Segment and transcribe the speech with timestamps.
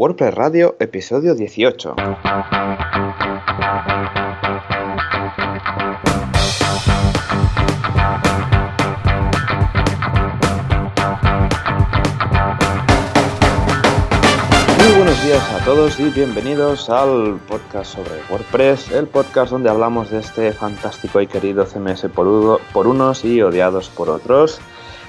[0.00, 1.94] WordPress Radio, episodio 18.
[1.94, 2.06] Muy
[14.96, 20.20] buenos días a todos y bienvenidos al podcast sobre WordPress, el podcast donde hablamos de
[20.20, 24.62] este fantástico y querido CMS por, por unos y odiados por otros.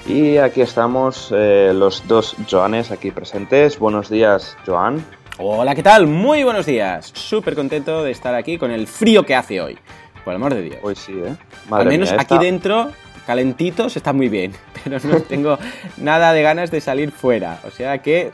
[0.06, 3.78] Y aquí estamos eh, los dos Joanes aquí presentes.
[3.78, 5.04] Buenos días, Joan.
[5.38, 6.08] Hola, ¿qué tal?
[6.08, 7.12] Muy buenos días.
[7.14, 9.78] Súper contento de estar aquí con el frío que hace hoy.
[10.24, 10.76] Por el amor de Dios.
[10.82, 11.36] Hoy sí, ¿eh?
[11.70, 12.90] Al menos aquí dentro,
[13.26, 14.52] calentitos, está muy bien.
[14.84, 15.56] Pero no tengo
[15.98, 17.60] nada de ganas de salir fuera.
[17.64, 18.32] O sea que,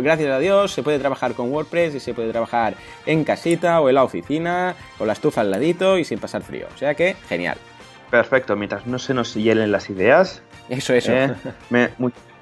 [0.00, 2.74] gracias a Dios, se puede trabajar con WordPress y se puede trabajar
[3.06, 6.68] en casita o en la oficina, con la estufa al ladito y sin pasar frío.
[6.72, 7.58] O sea que, genial.
[8.08, 10.42] Perfecto, mientras no se nos hielen las ideas.
[10.72, 11.12] Eso, eso.
[11.12, 11.34] Eh,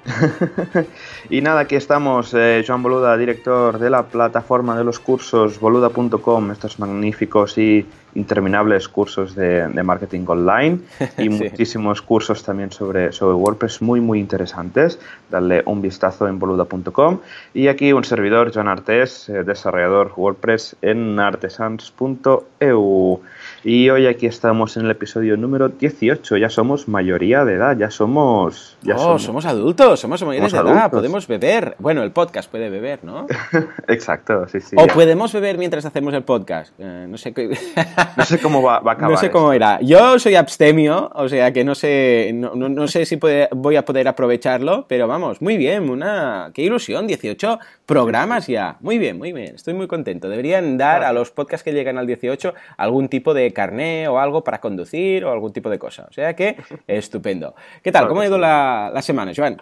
[1.29, 6.51] y nada, aquí estamos, eh, Joan Boluda, director de la plataforma de los cursos boluda.com,
[6.51, 10.79] estos magníficos y interminables cursos de, marketing online
[11.17, 14.97] y muchísimos cursos también sobre, sobre WordPress muy muy interesantes.
[15.29, 17.19] Darle un vistazo en boluda.com.
[17.53, 23.21] Y aquí un servidor, Joan Artes, eh, desarrollador WordPress en artesans.eu.
[23.63, 26.37] Y hoy aquí estamos en el episodio número 18.
[26.37, 28.75] Ya somos mayoría de edad, ya somos...
[28.81, 31.75] Ya oh, somos, adultos, somos mayores de edad, podemos beber.
[31.77, 33.27] Bueno, el podcast puede beber, ¿no?
[33.87, 34.75] Exacto, sí, sí.
[34.79, 36.73] O podemos beber mientras hacemos el podcast.
[36.79, 37.55] Eh, no sé qué...
[38.17, 39.11] no sé cómo va, a acabar.
[39.11, 39.79] No sé cómo irá.
[39.81, 43.19] Yo soy abstemio, o sea que no sé, no, sé si
[43.51, 46.49] voy a poder aprovecharlo, pero vamos, muy bien, una...
[46.55, 47.05] ¡Qué ilusión!
[47.05, 48.77] 18 programas ya.
[48.79, 49.53] Muy bien, muy bien.
[49.53, 50.29] Estoy muy contento.
[50.29, 54.43] Deberían dar a los podcasts que llegan al 18 algún tipo de carné o algo
[54.43, 56.07] para conducir o algún tipo de cosa.
[56.09, 56.57] O sea que,
[56.87, 57.55] estupendo.
[57.83, 58.07] ¿Qué tal?
[58.07, 59.61] ¿Cómo ha ido la, semana, Joan?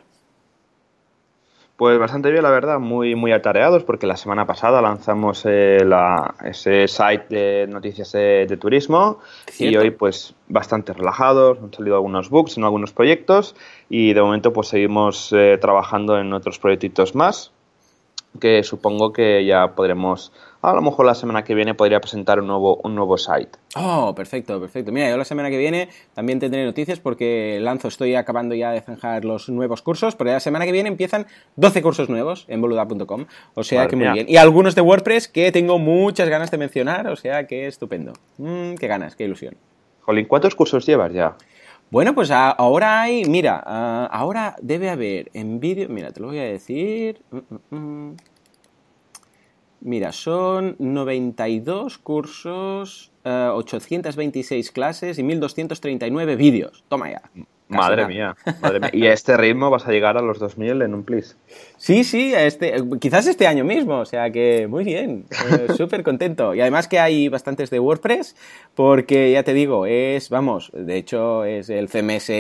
[1.76, 5.78] Pues bastante bien, la verdad, muy, muy atareados porque la semana pasada lanzamos eh,
[6.44, 9.20] ese site de noticias de, turismo
[9.58, 13.56] y hoy pues bastante relajados, han salido algunos bugs en algunos proyectos
[13.90, 17.54] y de momento pues seguimos eh, trabajando en otros proyectitos más
[18.40, 20.32] que supongo que ya podremos,
[20.62, 23.52] a lo mejor la semana que viene podría presentar un nuevo, un nuevo site.
[23.76, 24.92] Oh, perfecto, perfecto.
[24.92, 28.82] Mira, yo la semana que viene también tendré noticias porque lanzo, estoy acabando ya de
[28.82, 33.26] zanjar los nuevos cursos, porque la semana que viene empiezan 12 cursos nuevos en boluda.com,
[33.54, 34.26] o sea que muy bien.
[34.30, 38.14] Y algunos de WordPress que tengo muchas ganas de mencionar, o sea que estupendo.
[38.38, 39.56] Mm, qué ganas, qué ilusión.
[40.02, 41.36] Jolín, ¿cuántos cursos llevas ya?
[41.92, 46.44] Bueno, pues ahora hay, mira, ahora debe haber en vídeo, mira, te lo voy a
[46.44, 47.22] decir.
[47.32, 48.16] Mm, mm.
[49.82, 56.84] Mira, son 92 cursos, 826 eh, clases y 1239 vídeos.
[56.90, 57.22] Toma ya.
[57.70, 58.90] Madre mía, madre mía.
[58.92, 61.38] Y a este ritmo vas a llegar a los 2000 en un plis.
[61.78, 66.56] Sí, sí, este, quizás este año mismo, o sea que muy bien, eh, súper contento.
[66.56, 68.36] Y además que hay bastantes de WordPress,
[68.74, 72.32] porque ya te digo, es, vamos, de hecho es el CMS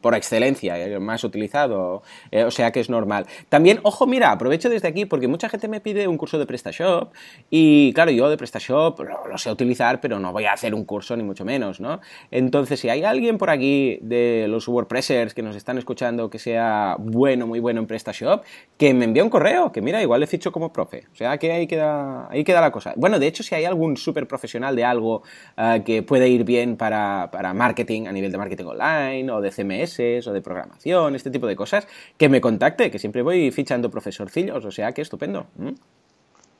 [0.00, 3.26] por excelencia, el más utilizado, eh, o sea que es normal.
[3.50, 7.12] También, ojo, mira, aprovecho desde aquí porque mucha gente me pide un curso de PrestaShop
[7.50, 10.86] y claro, yo de PrestaShop lo, lo sé utilizar, pero no voy a hacer un
[10.86, 12.00] curso ni mucho menos, ¿no?
[12.30, 16.96] Entonces, si hay alguien por aquí de los WordPressers que nos están escuchando que sea
[16.98, 18.44] bueno, muy bueno en PrestaShop,
[18.76, 21.04] que me envíe un correo, que mira, igual le ficho como profe.
[21.12, 22.92] O sea que ahí queda, ahí queda la cosa.
[22.96, 25.22] Bueno, de hecho, si hay algún súper profesional de algo
[25.56, 30.26] eh, que puede ir bien para, marketing, a nivel de marketing online, o de CMS,
[30.26, 31.86] o de programación, este tipo de cosas,
[32.16, 35.46] que me contacte, que siempre voy fichando profesorcillos, o sea que estupendo.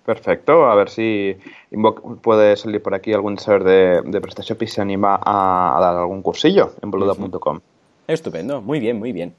[0.05, 1.37] Perfecto, a ver si
[2.23, 6.73] puede salir por aquí algún ser de, PrestaShop y se anima a, dar algún cursillo
[6.83, 7.61] en boluda.com.
[8.13, 9.35] Estupendo, muy bien, muy bien.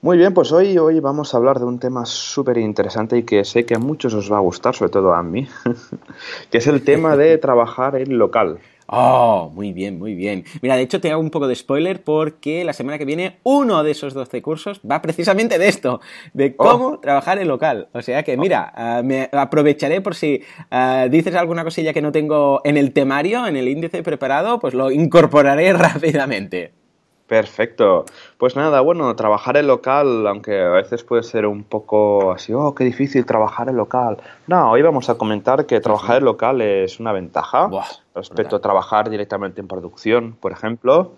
[0.00, 3.44] Muy bien, pues hoy, hoy vamos a hablar de un tema súper interesante y que
[3.44, 5.48] sé que a muchos os va a gustar, sobre todo a mí,
[6.50, 8.58] que es el tema de trabajar en local.
[8.86, 10.44] Oh, muy bien, muy bien.
[10.60, 13.82] Mira, de hecho te hago un poco de spoiler porque la semana que viene uno
[13.82, 16.00] de esos 12 cursos va precisamente de esto,
[16.34, 16.64] de oh.
[16.64, 17.88] cómo trabajar en local.
[17.92, 22.12] O sea que, mira, ah, me aprovecharé por si ah, dices alguna cosilla que no
[22.12, 26.81] tengo en el temario, en el índice preparado, pues lo incorporaré rápidamente.
[27.32, 28.04] Perfecto.
[28.36, 32.74] Pues nada, bueno, trabajar en local, aunque a veces puede ser un poco así, oh,
[32.74, 34.18] qué difícil trabajar en local.
[34.46, 37.70] No, hoy vamos a comentar que trabajar en local es una ventaja
[38.14, 41.14] respecto a trabajar directamente en producción, por ejemplo,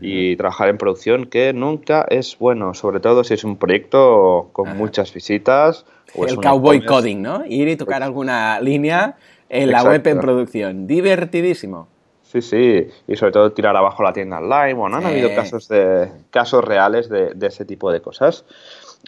[0.00, 4.76] y trabajar en producción que nunca es bueno, sobre todo si es un proyecto con
[4.76, 5.84] muchas visitas.
[6.14, 7.44] O el cowboy coding, ¿no?
[7.44, 9.16] Ir y tocar alguna línea
[9.48, 10.86] en la web en producción.
[10.86, 11.88] Divertidísimo.
[12.36, 14.74] Sí, sí, y sobre todo tirar abajo la tienda online.
[14.74, 18.44] Bueno, han habido casos, de, casos reales de, ese tipo de cosas.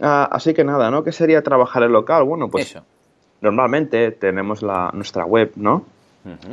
[0.00, 1.04] Ah, así que nada, ¿no?
[1.04, 2.24] ¿Qué sería trabajar en local?
[2.24, 2.78] Bueno, pues
[3.40, 5.84] normalmente tenemos la, nuestra web, ¿no?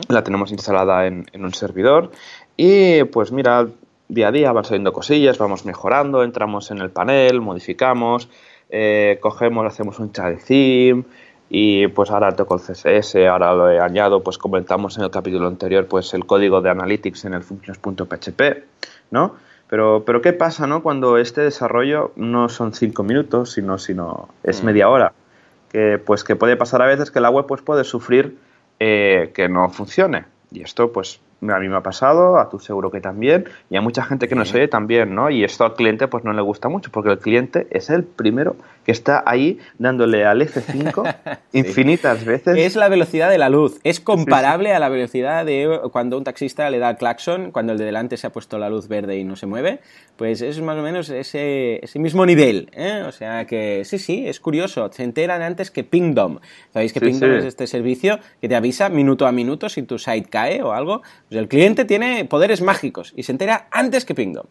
[0.09, 2.11] La tenemos instalada en, un servidor
[2.55, 3.67] y pues mira,
[4.07, 8.29] día a día van saliendo cosillas, vamos mejorando, entramos en el panel, modificamos,
[8.69, 11.03] eh, cogemos, hacemos un child theme
[11.49, 15.47] y pues ahora toco el CSS, ahora lo he añadido, pues comentamos en el capítulo
[15.47, 18.41] anterior pues el código de analytics en el functions.php,
[19.11, 19.35] ¿no?
[19.67, 20.83] Pero, pero ¿qué pasa, no?
[20.83, 24.65] Cuando este desarrollo no son cinco minutos, sino, sino es mm.
[24.65, 25.13] media hora.
[25.69, 28.37] Que, pues que puede pasar a veces que la web pues puede sufrir
[28.79, 30.25] eh, que no funcione.
[30.51, 31.19] Y esto pues
[31.53, 34.35] a mí me ha pasado, a tu seguro que también, y a mucha gente que
[34.35, 35.29] nos oye también, ¿no?
[35.29, 38.55] Y esto al cliente pues no le gusta mucho, porque el cliente es el primero
[38.85, 41.15] que está ahí dándole al F5
[41.53, 42.57] infinitas veces.
[42.57, 46.69] Es la velocidad de la luz, es comparable a la velocidad de cuando un taxista
[46.69, 49.23] le da el claxon, cuando el de delante se ha puesto la luz verde y
[49.23, 49.79] no se mueve,
[50.15, 53.03] pues es más o menos ese, ese mismo nivel, ¿eh?
[53.07, 56.39] O sea que sí, sí, es curioso, se enteran antes que Pingdom.
[56.73, 60.29] ¿Sabéis que Pingdom es este servicio que te avisa minuto a minuto si tu site
[60.29, 61.01] cae o algo?
[61.35, 64.45] Pues el cliente tiene poderes mágicos y se entera antes que Pingdom.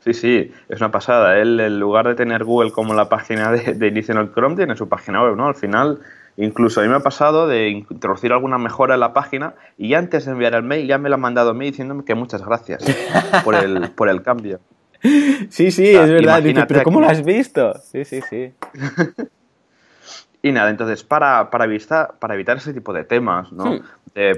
[0.00, 1.38] Sí, sí, es una pasada.
[1.38, 4.74] Él, en lugar de tener Google como la página de, inicio en el Chrome, tiene
[4.74, 5.46] su página web, ¿no?
[5.46, 6.00] Al final,
[6.36, 10.24] incluso a mí me ha pasado de introducir alguna mejora en la página y antes
[10.24, 12.84] de enviar el mail ya me lo ha mandado a mí diciéndome que muchas gracias
[13.44, 14.58] por el, por el cambio.
[15.50, 16.42] Sí, sí, es verdad.
[16.66, 17.74] pero ¿cómo lo has visto?
[17.78, 18.52] Sí, sí, sí.
[20.46, 23.72] Y nada, entonces, para, para, evitar, para evitar ese tipo de temas, ¿no?
[23.72, 23.80] Hmm.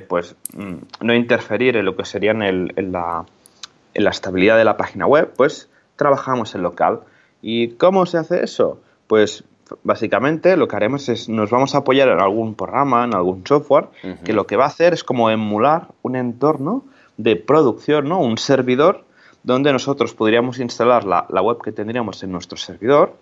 [0.08, 3.26] pues, mm, no interferir en lo que sería en, la,
[3.92, 7.00] en la estabilidad de la página web, pues trabajamos en local.
[7.42, 8.80] ¿Y cómo se hace eso?
[9.06, 9.44] Pues
[9.82, 13.88] básicamente lo que haremos es nos vamos a apoyar en algún programa, en algún software,
[14.24, 16.84] que lo que va a hacer es como emular un entorno
[17.18, 18.18] de producción, ¿no?
[18.18, 19.04] Un servidor
[19.42, 23.14] donde nosotros podríamos instalar la, la web que tendríamos en nuestro servidor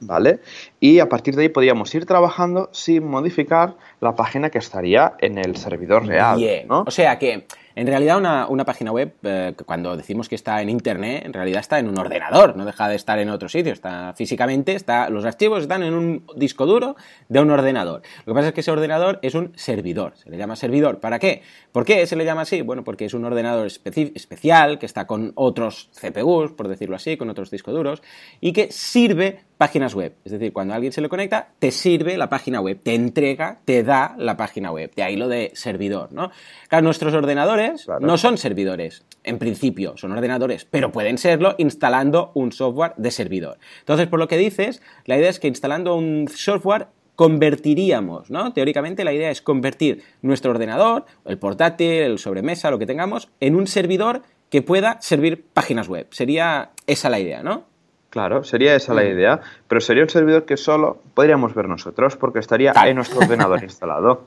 [0.00, 0.40] ¿Vale?
[0.78, 5.38] Y a partir de ahí podríamos ir trabajando sin modificar la página que estaría en
[5.38, 6.40] el servidor real.
[6.68, 6.84] ¿no?
[6.86, 7.46] O sea que
[7.80, 8.18] en realidad,
[8.50, 11.98] una, página web, eh, cuando decimos que está en Internet, en realidad está en un
[11.98, 13.72] ordenador, no deja de estar en otro sitio.
[13.72, 16.96] Está físicamente, está, los archivos están en un disco duro
[17.30, 18.02] de un ordenador.
[18.26, 20.12] Lo que pasa es que ese ordenador es un servidor.
[20.18, 21.00] Se le llama servidor.
[21.00, 21.40] ¿Para qué?
[21.72, 22.60] ¿Por qué se le llama así?
[22.60, 27.30] Bueno, porque es un ordenador especial que está con otros CPUs, por decirlo así, con
[27.30, 28.02] otros discos duros,
[28.42, 30.14] y que sirve páginas web.
[30.24, 33.82] Es decir, cuando alguien se le conecta, te sirve la página web, te entrega, te
[33.82, 34.90] da la página web.
[34.94, 36.30] De ahí lo de servidor, ¿no?
[36.68, 37.69] Claro, nuestros ordenadores
[38.00, 43.58] no son servidores, en principio, son ordenadores, pero pueden serlo instalando un software de servidor.
[43.80, 48.52] Entonces, por lo que dices, la idea es que instalando un software convertiríamos, ¿no?
[48.54, 53.56] Teóricamente la idea es convertir nuestro ordenador, el portátil, el sobremesa, lo que tengamos, en
[53.56, 56.06] un servidor que pueda servir páginas web.
[56.10, 57.64] Sería esa la idea, ¿no?
[58.10, 59.06] Claro, sería esa la mm.
[59.06, 63.62] idea, pero sería un servidor que solo podríamos ver nosotros porque estaría en nuestro ordenador
[63.62, 64.24] instalado.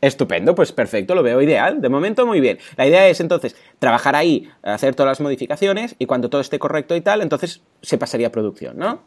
[0.00, 1.80] Estupendo, pues perfecto, lo veo ideal.
[1.80, 2.58] De momento, muy bien.
[2.76, 6.96] La idea es entonces trabajar ahí, hacer todas las modificaciones y cuando todo esté correcto
[6.96, 9.00] y tal, entonces se pasaría a producción, ¿no?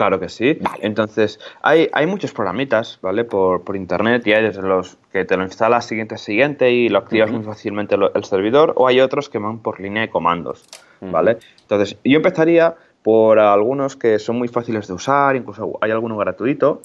[0.00, 0.58] Claro que sí.
[0.80, 3.24] Entonces, hay, hay muchos programitas, ¿vale?
[3.24, 6.98] Por, internet y hay desde los que te lo instalas siguiente a siguiente y lo
[6.98, 10.64] activas muy fácilmente el servidor o hay otros que van por línea de comandos,
[11.02, 11.36] ¿vale?
[11.62, 16.82] Entonces, yo empezaría por algunos que son muy fáciles de usar, incluso hay alguno gratuito,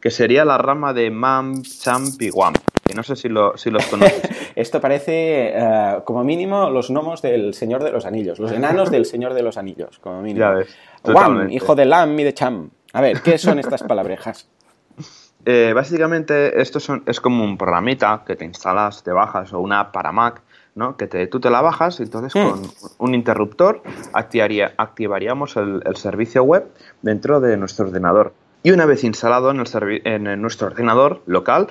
[0.00, 2.58] que sería la rama de MAM, CHAMP y WAMP
[2.94, 4.22] no sé si, lo, si los conoces.
[4.56, 9.06] Esto parece, eh, como mínimo, los gnomos del Señor de los Anillos, los enanos del
[9.06, 10.40] Señor de los Anillos, como mínimo.
[10.40, 10.76] Ya ves.
[11.04, 12.70] Wam, hijo de Lam y de Cham.
[12.92, 14.48] A ver, ¿qué son estas palabrejas?
[15.44, 19.80] Eh, básicamente, esto son, es como un programita que te instalas, te bajas, o una
[19.80, 20.42] app para Mac,
[20.74, 20.96] ¿no?
[20.96, 22.50] que te, tú te la bajas y entonces hmm.
[22.50, 22.62] con
[22.98, 23.80] un interruptor
[24.12, 26.66] activaría, activaríamos el, servicio web
[27.00, 28.34] dentro de nuestro ordenador.
[28.68, 31.68] Y una vez instalado en, el en nuestro ordenador local,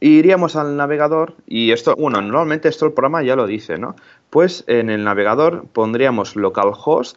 [0.00, 3.94] iríamos al navegador y esto, bueno, normalmente esto el programa ya lo dice, ¿no?
[4.28, 7.16] Pues en el navegador pondríamos localhost,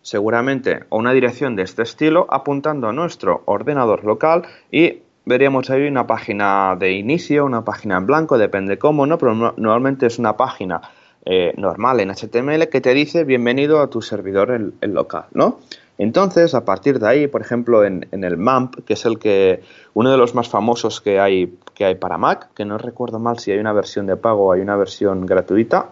[0.00, 5.86] seguramente, o una dirección de este estilo, apuntando a nuestro ordenador local y veríamos ahí
[5.86, 9.18] una página de inicio, una página en blanco, depende cómo, ¿no?
[9.18, 10.80] Pero normalmente es una página
[11.24, 15.60] eh, normal en HTML que te dice bienvenido a tu servidor el local, ¿no?
[15.98, 19.62] Entonces, a partir de ahí, por ejemplo, en, el MAMP, que es el que
[19.94, 23.38] uno de los más famosos que hay, que hay para Mac, que no recuerdo mal
[23.38, 25.90] si hay una versión de pago o hay una versión gratuita,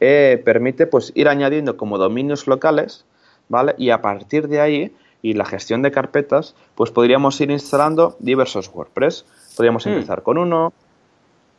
[0.00, 3.04] eh, permite pues ir añadiendo como dominios locales,
[3.48, 3.74] ¿vale?
[3.78, 8.70] Y a partir de ahí y la gestión de carpetas, pues podríamos ir instalando diversos
[8.72, 9.24] WordPress.
[9.56, 9.90] Podríamos hmm.
[9.90, 10.72] empezar con uno,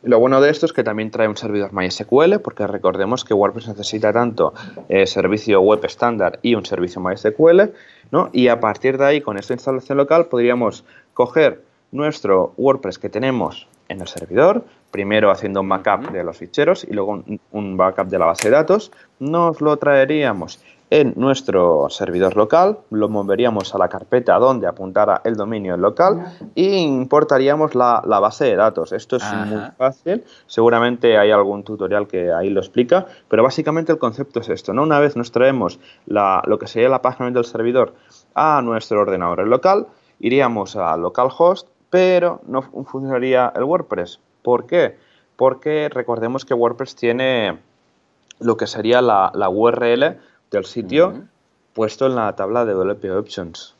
[0.02, 3.68] lo bueno de esto es que también trae un servidor MySQL, porque recordemos que WordPress
[3.68, 4.54] necesita tanto
[4.88, 7.72] eh, servicio web estándar y un servicio MySQL,
[8.10, 8.30] ¿no?
[8.32, 13.68] Y a partir de ahí, con esta instalación local, podríamos coger nuestro WordPress que tenemos
[13.88, 18.18] en el servidor, primero haciendo un backup de los ficheros y luego un, backup de
[18.18, 23.88] la base de datos, nos lo traeríamos en nuestro servidor local, lo moveríamos a la
[23.88, 28.92] carpeta donde apuntara el dominio local e importaríamos la, base de datos.
[28.92, 33.98] Esto es muy fácil, seguramente hay algún tutorial que ahí lo explica, pero básicamente el
[33.98, 34.82] concepto es esto, ¿no?
[34.82, 37.94] Una vez nos traemos lo que sería la página del servidor
[38.34, 39.86] a nuestro ordenador local,
[40.18, 44.18] iríamos a localhost, pero no funcionaría el WordPress.
[44.42, 44.96] ¿Por qué?
[45.36, 47.58] Porque recordemos que WordPress tiene
[48.40, 50.18] lo que sería la, la URL
[50.50, 51.24] del sitio
[51.72, 53.74] puesto en la tabla de WP Options.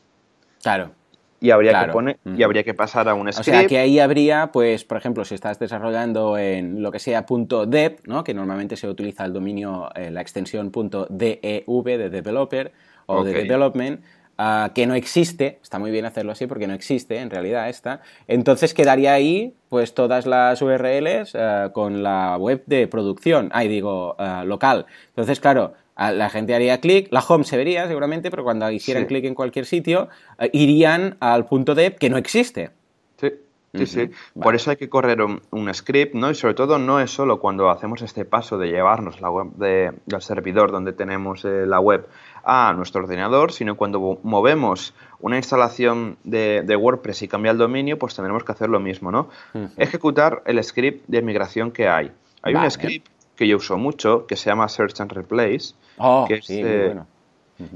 [0.61, 0.91] Claro.
[1.39, 3.39] Y habría, que poner, y habría que pasar a un script.
[3.39, 7.25] O sea, que ahí habría, pues, por ejemplo, si estás desarrollando en lo que sea
[7.67, 8.23] .dev, ¿no?
[8.23, 12.71] que normalmente se utiliza el dominio, eh, la extensión .dev de developer
[13.07, 14.01] o de development,
[14.37, 18.01] ah, que no existe, está muy bien hacerlo así porque no existe en realidad esta,
[18.27, 24.15] entonces quedaría ahí pues todas las URLs ah, con la web de producción, ahí digo,
[24.19, 24.85] ah, local.
[25.07, 25.73] Entonces, claro,
[26.09, 29.65] la gente haría clic, la home se vería seguramente, pero cuando hicieran clic en cualquier
[29.65, 32.71] sitio, eh, irían al punto de que no existe.
[33.17, 33.29] Sí.
[33.73, 34.09] Sí, sí.
[34.33, 36.29] Por eso hay que correr un, script, ¿no?
[36.29, 40.21] Y sobre todo no es solo cuando hacemos este paso de llevarnos la web del
[40.21, 42.05] servidor donde tenemos eh, la web
[42.43, 48.13] a nuestro ordenador, sino cuando movemos una instalación de, WordPress y cambia el dominio, pues
[48.13, 49.29] tendremos que hacer lo mismo, ¿no?
[49.77, 52.11] Ejecutar el script de migración que hay.
[52.41, 53.07] Hay un script
[53.41, 56.95] que yo uso mucho, que se llama Search and Replace, oh, que es eh,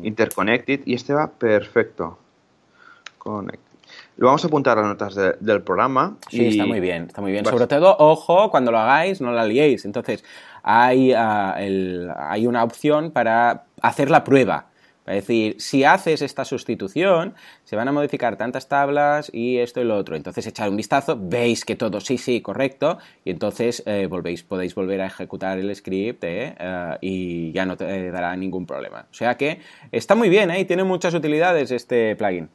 [0.04, 2.20] Interconnected, y este va perfecto.
[4.18, 6.18] Lo vamos a apuntar a las notas del programa.
[6.30, 7.44] Sí, está muy bien, está muy bien.
[7.46, 9.86] Sobre todo, ojo, cuando lo hagáis, no la liéis.
[9.86, 10.24] Entonces,
[10.62, 14.68] hay, ah, hay una opción para hacer la prueba.
[15.06, 19.84] Es decir, si haces esta sustitución, se van a modificar tantas tablas y esto y
[19.84, 20.16] lo otro.
[20.16, 24.74] Entonces, echad un vistazo, veis que todo sí, sí, correcto, y entonces eh, volvéis, podéis
[24.74, 29.06] volver a ejecutar el script eh, eh, y ya no te dará ningún problema.
[29.12, 29.60] O sea que
[29.92, 32.50] está muy bien y tiene muchas utilidades este plugin.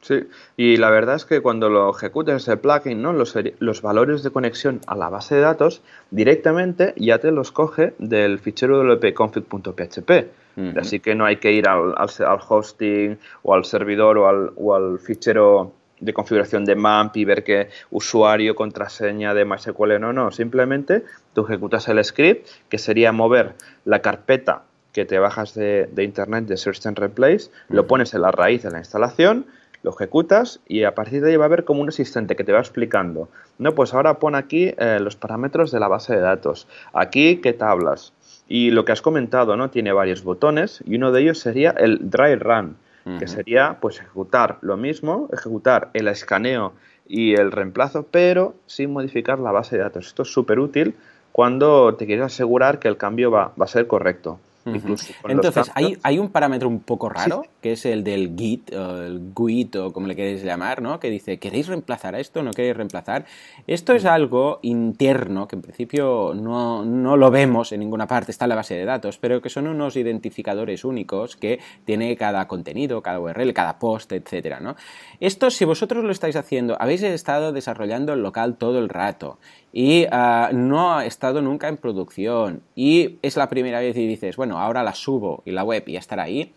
[0.00, 0.24] Sí,
[0.56, 3.12] y la verdad es que cuando lo ejecutas ese plugin, ¿no?
[3.12, 5.80] los, los, valores de conexión a la base de datos
[6.10, 10.41] directamente ya te los coge del fichero wp-config.php.
[10.76, 14.74] Así que no hay que ir al, al, hosting o al servidor o al, o
[14.74, 20.30] al, fichero de configuración de MAMP y ver qué usuario, contraseña de MySQL, no, no.
[20.32, 23.54] Simplemente tú ejecutas el script, que sería mover
[23.84, 28.30] la carpeta que te bajas de, internet de Search and Replace, lo pones en la
[28.30, 29.46] raíz de la instalación,
[29.82, 32.52] lo ejecutas y a partir de ahí va a haber como un asistente que te
[32.52, 33.28] va explicando.
[33.58, 36.68] No, pues ahora pon aquí eh, los parámetros de la base de datos.
[36.92, 38.12] Aquí, ¿qué tablas?
[38.54, 39.70] Y lo que has comentado, ¿no?
[39.70, 42.76] Tiene varios botones y uno de ellos sería el dry run,
[43.18, 46.74] que sería pues ejecutar lo mismo, ejecutar el escaneo
[47.08, 50.08] y el reemplazo, pero sin modificar la base de datos.
[50.08, 50.94] Esto es súper útil
[51.32, 54.38] cuando te quieres asegurar que el cambio va, va a ser correcto.
[54.64, 59.32] Entonces, hay, hay, un parámetro un poco raro, que es el del git, o el
[59.32, 61.00] GUID, o como le queréis llamar, ¿no?
[61.00, 62.42] Que dice, ¿queréis reemplazar a esto?
[62.42, 63.24] ¿No queréis reemplazar?
[63.66, 68.44] Esto es algo interno, que en principio no, no, lo vemos en ninguna parte, está
[68.44, 73.02] en la base de datos, pero que son unos identificadores únicos que tiene cada contenido,
[73.02, 74.76] cada URL, cada post, etcétera, ¿no?
[75.20, 79.38] Esto, si vosotros lo estáis haciendo, habéis estado desarrollando el local todo el rato
[79.72, 82.62] y ah, no ha estado nunca en producción.
[82.74, 85.98] Y es la primera vez y dices, bueno, ahora la subo y la web ya
[85.98, 86.52] estará ahí,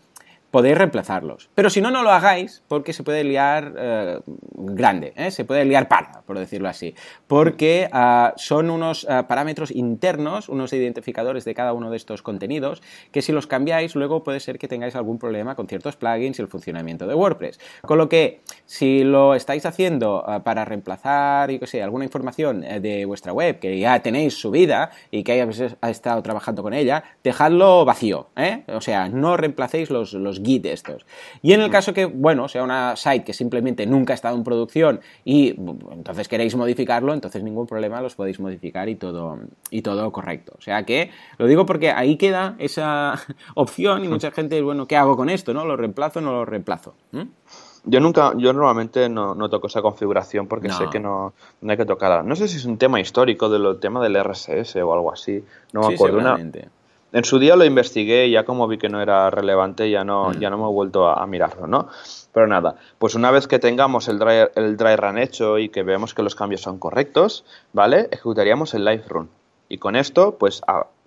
[0.56, 1.50] podéis reemplazarlos.
[1.54, 4.20] Pero si no, no lo hagáis porque se puede liar eh,
[4.54, 5.30] grande, ¿eh?
[5.30, 6.94] se puede liar parda, por decirlo así.
[7.26, 12.82] Porque ah, son unos ah, parámetros internos, unos identificadores de cada uno de estos contenidos,
[13.12, 16.42] que si los cambiáis, luego puede ser que tengáis algún problema con ciertos plugins y
[16.42, 17.60] el funcionamiento de WordPress.
[17.82, 22.64] Con lo que, si lo estáis haciendo ah, para reemplazar, yo que sé, alguna información
[22.64, 27.04] eh, de vuestra web que ya tenéis subida y que hayáis estado trabajando con ella,
[27.22, 28.30] dejadlo vacío,
[28.68, 31.04] O sea, no reemplacéis los, los Git estos.
[31.42, 34.44] Y en el caso que, bueno, sea una site que simplemente nunca ha estado en
[34.44, 35.54] producción y
[35.90, 39.38] entonces queréis modificarlo, entonces ningún problema, los podéis modificar y todo,
[39.70, 40.54] y todo correcto.
[40.58, 43.14] O sea que, lo digo porque ahí queda esa
[43.54, 45.52] opción y mucha gente, bueno, ¿qué hago con esto?
[45.52, 45.64] ¿No?
[45.64, 46.94] ¿Lo reemplazo o no lo reemplazo?
[47.88, 51.34] Yo nunca, yo normalmente no, toco esa configuración porque sé que no,
[51.66, 52.22] hay que tocarla.
[52.22, 55.44] No sé si es un tema histórico del tema del RSS o algo así.
[55.72, 56.18] No me acuerdo.
[56.18, 56.36] Una,
[57.12, 60.30] en su día lo investigué y ya como vi que no era relevante ya no,
[60.30, 60.38] mm.
[60.38, 61.88] ya no me he vuelto a, mirarlo, ¿no?
[62.32, 65.82] Pero nada, pues una vez que tengamos el dry, el dry run hecho y que
[65.82, 68.08] veamos que los cambios son correctos, ¿vale?
[68.10, 69.30] Ejecutaríamos el live run.
[69.68, 70.62] Y con esto, pues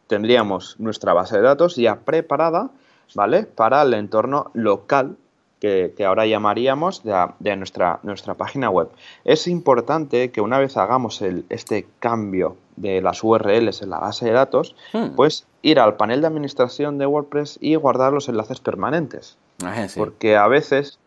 [0.08, 2.72] tendríamos nuestra base de datos ya preparada,
[3.14, 3.44] ¿vale?
[3.44, 5.18] Para el entorno local
[5.60, 8.90] que, ahora llamaríamos de, nuestra, nuestra página web.
[9.26, 14.26] Es importante que una vez hagamos el, este cambio de las URLs en la base
[14.26, 15.16] de datos, hmm.
[15.16, 19.38] pues ir al panel de administración de WordPress y guardar los enlaces permanentes.
[19.64, 21.00] Ah, Porque a veces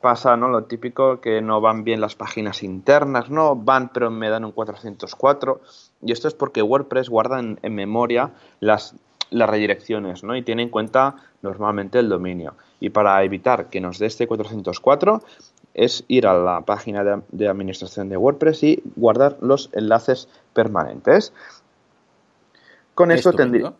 [0.00, 0.48] pasa, ¿no?
[0.48, 3.56] Lo típico que no van bien las páginas internas, ¿no?
[3.56, 5.60] Van, pero me dan un 404.
[6.02, 8.94] Y esto es porque WordPress guarda en, memoria las,
[9.30, 10.36] las redirecciones, ¿no?
[10.36, 12.54] Y tiene en cuenta normalmente el dominio.
[12.80, 15.22] Y para evitar que nos dé este 404
[15.74, 21.32] es ir a la página de, administración de WordPress y guardar los enlaces permanentes.
[22.94, 23.72] Con esto tendría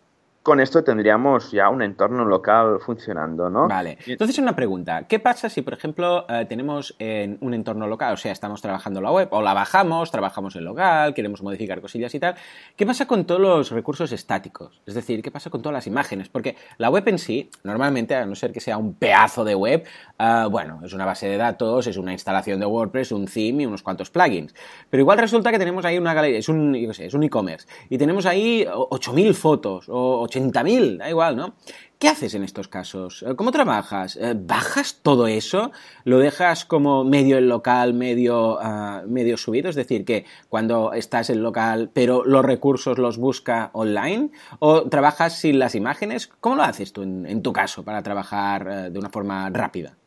[0.43, 3.67] con esto tendríamos ya un entorno local funcionando, ¿no?
[3.67, 3.97] Vale.
[4.05, 5.05] Entonces, una pregunta.
[5.07, 9.01] ¿Qué pasa si, por ejemplo, eh, tenemos en un entorno local, o sea, estamos trabajando
[9.01, 12.35] la web, o la bajamos, trabajamos en local, queremos modificar cosillas y tal?
[12.75, 14.81] ¿Qué pasa con todos los recursos estáticos?
[14.85, 16.29] Es decir, ¿qué pasa con todas las imágenes?
[16.29, 19.83] Porque la web en sí, normalmente, a no ser que sea un pedazo de web,
[20.17, 23.65] eh, bueno, es una base de datos, es una instalación de WordPress, un theme y
[23.65, 24.55] unos cuantos plugins.
[24.89, 28.25] Pero igual resulta que tenemos ahí una galería, es un, es un e-commerce, y tenemos
[28.25, 31.55] ahí 8.000 fotos o 80.000, da igual, ¿no?
[31.99, 33.23] ¿Qué haces en estos casos?
[33.23, 34.15] Eh, ¿Cómo trabajas?
[34.15, 35.73] Eh, ¿Bajas todo eso?
[36.05, 39.69] ¿Lo dejas como medio en local, medio, ah, medio subido?
[39.69, 44.31] Es decir, que cuando estás en local, pero los recursos los busca online?
[44.59, 46.27] ¿O trabajas sin las imágenes?
[46.39, 49.97] ¿Cómo lo haces tú en, tu caso para trabajar eh, de una forma rápida?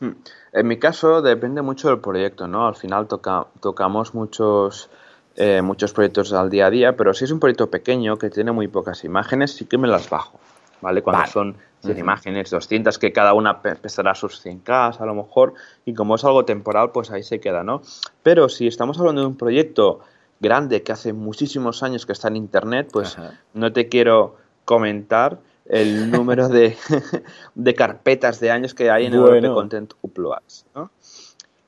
[0.00, 0.12] Hmm.
[0.54, 2.66] En mi caso depende mucho del proyecto, ¿no?
[2.66, 4.88] Al final toca, tocamos muchos
[5.36, 8.52] eh, muchos proyectos al día a día, pero si es un proyecto pequeño que tiene
[8.52, 10.38] muy pocas imágenes, sí que me las bajo,
[10.80, 11.02] ¿vale?
[11.02, 15.94] Cuando son 100 imágenes, 200, que cada una pesará sus 100K a lo mejor, y
[15.94, 17.82] como es algo temporal, pues ahí se queda, ¿no?
[18.22, 20.00] Pero si estamos hablando de un proyecto
[20.40, 23.16] grande que hace muchísimos años que está en Internet, pues
[23.54, 26.76] no te quiero comentar el número de,
[27.54, 30.90] de, carpetas de años que hay en el Content Uploads, ¿no?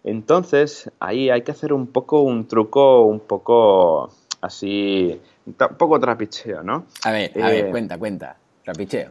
[0.05, 4.11] Entonces, ahí hay que hacer un poco un truco, un poco
[4.43, 6.85] así, un poco trapicheo, ¿no?
[7.05, 9.11] A ver, a ver, eh, cuenta, cuenta, trapicheo.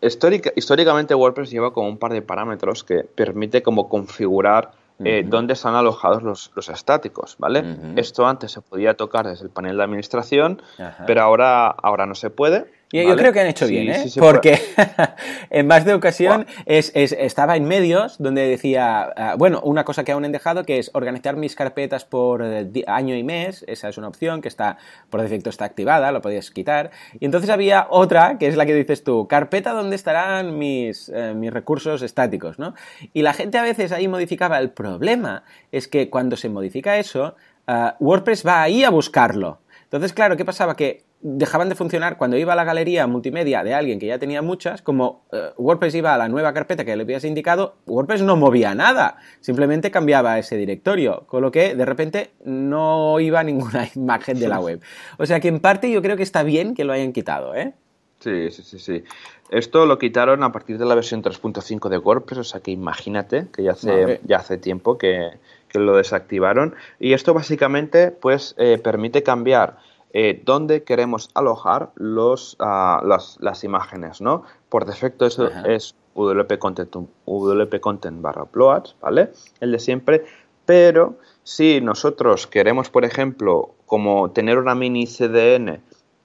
[0.00, 4.72] históricamente WordPress lleva como un par de parámetros que permite como configurar
[5.04, 7.64] eh, dónde están alojados los, estáticos, ¿vale?
[7.96, 10.62] Esto antes se podía tocar desde el panel de administración,
[11.06, 12.66] pero ahora, ahora no se puede.
[13.02, 14.04] Yo creo que han hecho bien, ¿eh?
[14.18, 14.60] Porque
[15.50, 20.12] en más de ocasión es, estaba en medios donde decía, ah, bueno, una cosa que
[20.12, 23.98] aún han dejado que es organizar mis carpetas por eh, año y mes, esa es
[23.98, 24.78] una opción que está,
[25.10, 26.92] por defecto está activada, lo podías quitar.
[27.18, 31.34] Y entonces había otra, que es la que dices tú, carpeta donde estarán mis, eh,
[31.34, 32.74] mis recursos estáticos, ¿no?
[33.12, 34.58] Y la gente a veces ahí modificaba.
[34.58, 37.34] El problema es que cuando se modifica eso,
[37.66, 39.58] ah, WordPress va ahí a buscarlo.
[39.82, 40.76] Entonces, claro, ¿qué pasaba?
[40.76, 44.42] Que dejaban de funcionar cuando iba a la galería multimedia de alguien que ya tenía
[44.42, 48.36] muchas, como eh, WordPress iba a la nueva carpeta que le habías indicado, WordPress no
[48.36, 54.38] movía nada, simplemente cambiaba ese directorio, con lo que de repente no iba ninguna imagen
[54.38, 54.82] de la web.
[55.16, 57.72] O sea que en parte yo creo que está bien que lo hayan quitado, ¿eh?
[58.20, 59.04] Sí, sí, sí, sí.
[59.50, 63.46] Esto lo quitaron a partir de la versión 3.5 de WordPress, o sea que imagínate
[63.50, 65.30] que ya hace, ya hace tiempo que,
[65.72, 66.76] lo desactivaron.
[67.00, 69.78] Y esto básicamente pues eh, permite cambiar
[70.16, 74.44] eh, dónde queremos alojar los, ah, las, imágenes, ¿no?
[74.68, 76.94] Por defecto eso es WP Content,
[77.26, 79.32] WP Content barra uploads, ¿vale?
[79.58, 80.24] El de siempre,
[80.66, 85.80] pero si nosotros queremos, por ejemplo, como tener una mini CDN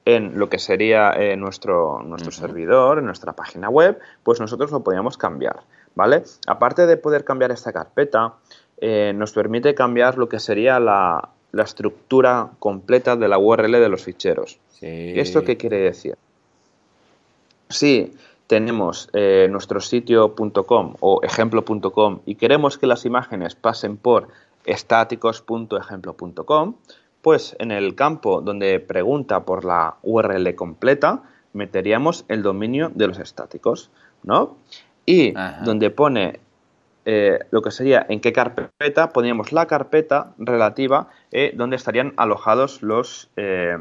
[0.05, 4.83] en lo que sería eh, nuestro, nuestro servidor, en nuestra página web, pues nosotros lo
[4.83, 5.61] podríamos cambiar,
[5.95, 6.23] ¿vale?
[6.45, 8.35] Aparte de poder cambiar esta carpeta,
[8.77, 13.89] eh, nos permite cambiar lo que sería la, la estructura completa de la URL de
[13.89, 14.59] los ficheros.
[14.81, 16.15] ¿Esto qué quiere decir?
[17.69, 18.13] Si
[18.47, 24.29] tenemos eh, nuestro sitio.com o ejemplo.com y queremos que las imágenes pasen por
[24.65, 26.75] estáticos.ejemplo.com,
[27.21, 33.19] pues en el campo donde pregunta por la URL completa, meteríamos el dominio de los
[33.19, 33.89] estáticos,
[34.23, 34.57] ¿no?
[35.05, 35.33] Y
[35.63, 36.39] donde pone
[37.11, 42.83] eh, lo que sería en qué carpeta poníamos la carpeta relativa eh, donde estarían alojados
[42.83, 43.79] los, eh,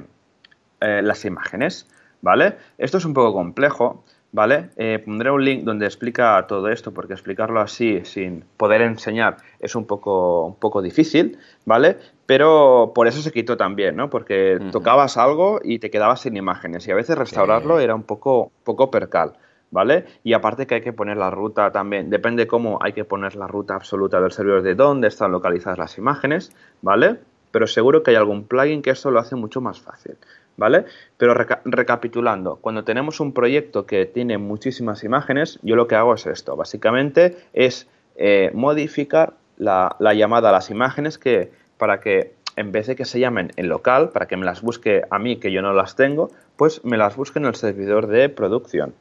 [0.81, 1.87] las imágenes,
[2.23, 2.57] ¿vale?
[2.79, 4.71] Esto es un poco complejo, ¿vale?
[5.05, 9.85] pondré un link donde explica todo esto porque explicarlo así sin poder enseñar es un
[9.85, 11.37] poco, un poco difícil,
[11.67, 11.99] ¿vale?
[12.25, 14.09] Pero por eso se quitó también, ¿no?
[14.09, 18.53] Porque tocabas algo y te quedabas sin imágenes y a veces restaurarlo era un poco,
[18.65, 19.35] poco percal.
[19.71, 20.07] ¿Vale?
[20.25, 23.47] Y aparte que hay que poner la ruta también, depende cómo hay que poner la
[23.47, 26.53] ruta absoluta del servidor de dónde están localizadas las imágenes,
[26.83, 27.17] ¿vale?
[27.51, 30.17] Pero seguro que hay algún plugin que esto lo hace mucho más fácil,
[30.57, 30.85] ¿vale?
[31.17, 36.27] Pero recapitulando, cuando tenemos un proyecto que tiene muchísimas imágenes, yo lo que hago es
[36.27, 42.87] esto, básicamente es eh, modificar la, llamada a las imágenes que, para que en vez
[42.89, 45.63] de que se llamen en local, para que me las busque a mí, que yo
[45.63, 48.95] no las tengo, pues me las busque en el servidor de producción.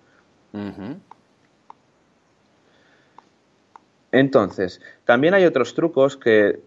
[4.11, 6.59] Entonces, también hay otros trucos que,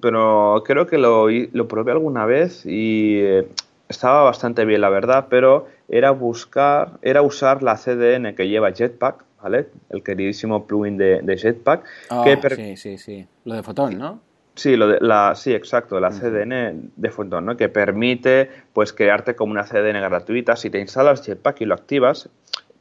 [0.00, 3.48] pero creo que lo, lo probé alguna vez y eh,
[3.88, 9.24] estaba bastante bien, la verdad, pero era buscar, era usar la CDN que lleva Jetpack,
[9.42, 9.68] ¿vale?
[9.90, 11.84] El queridísimo plugin de, Jetpack.
[12.10, 13.26] Oh, sí, sí, sí.
[13.44, 14.20] Lo de Photon, ¿no?
[14.54, 17.56] Sí, lo de la, sí, exacto, la CDN de Photon, ¿no?
[17.56, 20.54] Que permite, pues, crearte como una CDN gratuita.
[20.54, 22.28] Si te instalas Jetpack y lo activas,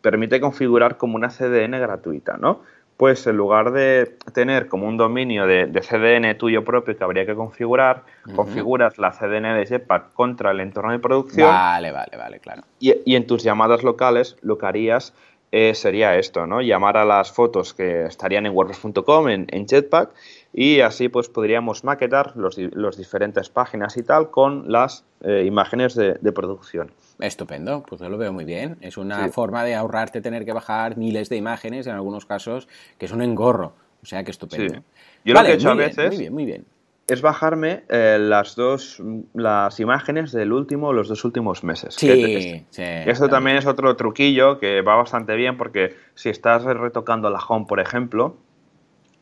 [0.04, 2.62] permite configurar como una CDN gratuita, ¿no?
[2.98, 7.36] pues en lugar de tener como un dominio de, CDN tuyo propio que habría que
[7.36, 8.04] configurar,
[8.36, 11.50] configuras la CDN de Jetpack contra el entorno de producción.
[11.50, 12.64] Vale, vale, vale, claro.
[12.80, 15.14] Y, en tus llamadas locales lo que harías
[15.52, 16.62] eh, sería esto, ¿no?
[16.62, 20.12] Llamar a las fotos que estarían en WordPress.com, en, Jetpack,
[20.54, 25.96] y así pues podríamos maquetar los, los diferentes páginas y tal con las eh, imágenes
[25.96, 26.92] de producción.
[27.20, 28.78] Estupendo, pues yo lo veo muy bien.
[28.82, 33.06] Es una forma de ahorrarte tener que bajar miles de imágenes, en algunos casos, que
[33.06, 33.74] es un engorro.
[34.02, 34.84] O sea que estupendo.
[35.24, 36.66] Yo lo que he hecho a veces muy bien, muy bien.
[37.08, 39.02] es bajarme eh, las dos
[39.34, 41.96] las imágenes del último, los dos últimos meses.
[41.96, 42.84] Sí, sí.
[42.84, 47.66] Esto también es otro truquillo que va bastante bien porque si estás retocando la home,
[47.68, 48.36] por ejemplo,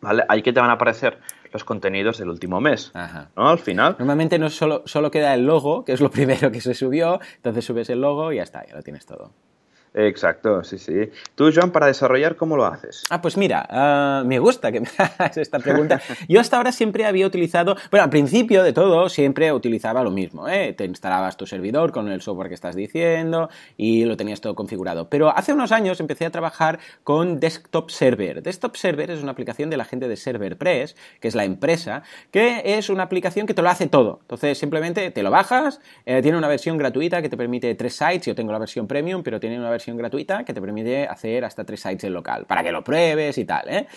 [0.02, 0.24] ¿vale?
[0.28, 1.20] Ahí que te van a aparecer
[1.52, 2.92] los contenidos del último mes.
[3.36, 3.50] ¿no?
[3.50, 3.96] Al final.
[4.00, 7.66] Normalmente no solo, solo queda el logo, que es lo primero que se subió, entonces
[7.66, 9.32] subes el logo y ya está, ya lo tienes todo.
[9.94, 11.10] Exacto, sí, sí.
[11.36, 13.04] Tú, Joan, para desarrollar, ¿cómo lo haces?
[13.10, 16.02] Ah, pues mira, ah, me gusta que me hagas esta pregunta.
[16.30, 20.48] Yo hasta ahora siempre había utilizado, bueno, al principio de todo siempre utilizaba lo mismo,
[20.48, 20.72] ¿eh?
[20.72, 25.10] Te instalabas tu servidor con el software que estás diciendo y lo tenías todo configurado.
[25.10, 28.42] Pero hace unos años empecé a trabajar con Desktop Server.
[28.42, 32.62] Desktop Server es una aplicación de la gente de ServerPress, que es la empresa, que
[32.64, 34.20] es una aplicación que te lo hace todo.
[34.22, 38.28] Entonces, simplemente te lo bajas, eh, tiene una versión gratuita que te permite tres sites,
[38.28, 41.63] yo tengo la versión premium, pero tiene una versión gratuita que te permite hacer hasta
[41.63, 43.88] tres sites en local, para que lo pruebes y tal, ¿eh?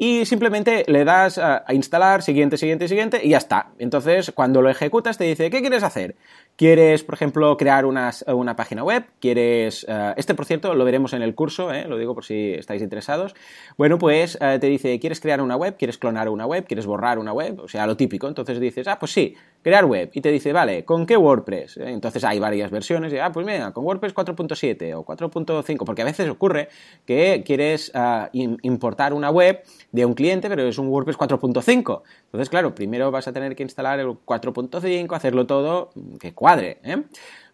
[0.00, 3.72] y simplemente le das a, instalar, siguiente, siguiente, siguiente, y ya está.
[3.80, 6.14] Entonces, cuando lo ejecutas, te dice, ¿qué quieres hacer?
[6.58, 8.10] ¿Quieres, por ejemplo, crear una,
[8.56, 9.04] página web?
[9.20, 9.86] ¿Quieres...?
[9.88, 11.84] Eh, este, por cierto, lo veremos en el curso, ¿eh?
[11.86, 13.36] lo digo por si estáis interesados.
[13.76, 15.76] Bueno, pues eh, te dice, ¿quieres crear una web?
[15.78, 16.66] ¿Quieres clonar una web?
[16.66, 17.60] ¿Quieres borrar una web?
[17.60, 18.26] O sea, lo típico.
[18.26, 20.10] Entonces dices, ah, pues sí, crear web.
[20.12, 21.76] Y te dice, vale, ¿con qué WordPress?
[21.76, 23.12] Entonces hay varias versiones.
[23.12, 26.70] Y, ah, pues mira, con WordPress 4.7 o 4.5, porque a veces ocurre
[27.06, 27.92] que quieres
[28.32, 32.02] importar una web de un cliente, pero es un WordPress 4.5.
[32.24, 37.02] Entonces, claro, primero vas a tener que instalar el 4.5, hacerlo todo que ¿eh?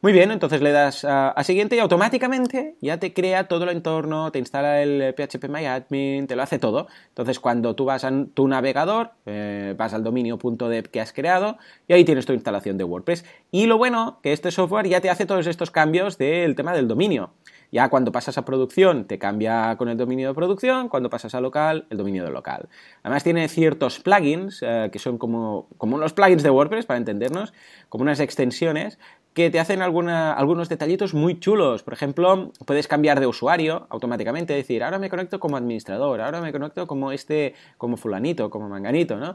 [0.03, 4.31] Muy bien, entonces le das a, siguiente y automáticamente ya te crea todo el entorno,
[4.31, 6.89] te instala el phpMyAdmin, te lo hace todo.
[7.09, 11.57] Entonces, cuando tú vas a tu navegador, eh, vas al dominio.dev que has creado
[11.89, 13.25] y ahí tienes tu instalación de WordPress.
[13.51, 16.87] Y lo bueno, que este software ya te hace todos estos cambios del tema del
[16.87, 17.33] dominio.
[17.75, 21.41] Ya cuando pasas a producción te cambia con el dominio de producción, cuando pasas a
[21.41, 22.69] local, el dominio de local.
[23.03, 27.53] Además tiene ciertos plugins eh, que son como, como unos plugins de WordPress, para entendernos,
[27.89, 29.01] como unas extensiones
[29.33, 31.83] que te hacen algunos detallitos muy chulos.
[31.83, 36.53] Por ejemplo, puedes cambiar de usuario automáticamente, decir, ahora me conecto como administrador, ahora me
[36.53, 39.35] conecto como este, como fulanito, como manganito, ¿no?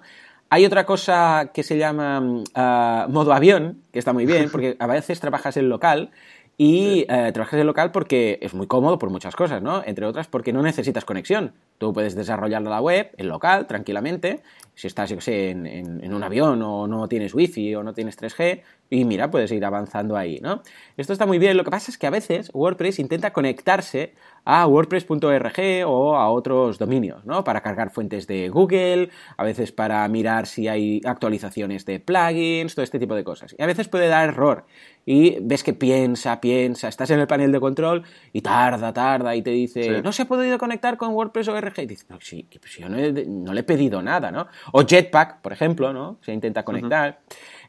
[0.52, 4.88] Hay otra cosa que se llama uh, modo avión, que está muy bien, porque a
[4.88, 6.12] veces trabajas en local
[6.60, 9.82] y eh, trabajas en local porque es muy cómodo por muchas cosas, ¿no?
[9.86, 11.54] Entre otras porque no necesitas conexión.
[11.80, 14.42] Tú puedes desarrollar la web en local tranquilamente.
[14.76, 18.18] Si estás, yo sé, en, en, un avión o no tienes wifi o no tienes
[18.18, 20.62] 3G, y mira, puedes ir avanzando ahí, ¿no?
[20.98, 21.58] Esto está muy bien.
[21.58, 24.14] Lo que pasa es que a veces WordPress intenta conectarse
[24.46, 27.44] a WordPress.org o a otros dominios, ¿no?
[27.44, 32.84] Para cargar fuentes de Google, a veces para mirar si hay actualizaciones de plugins, todo
[32.84, 33.56] este tipo de cosas.
[33.58, 34.66] Y a veces puede dar error.
[35.06, 39.42] Y ves que piensa, piensa, estás en el panel de control y tarda, tarda y
[39.42, 41.69] te dice, no se ha podido conectar con WordPress.org.
[41.78, 44.48] Y dices, pero sí, pues yo no, le he pedido nada, ¿no?
[44.72, 46.18] O Jetpack, por ejemplo, ¿no?
[46.22, 47.20] Se intenta conectar.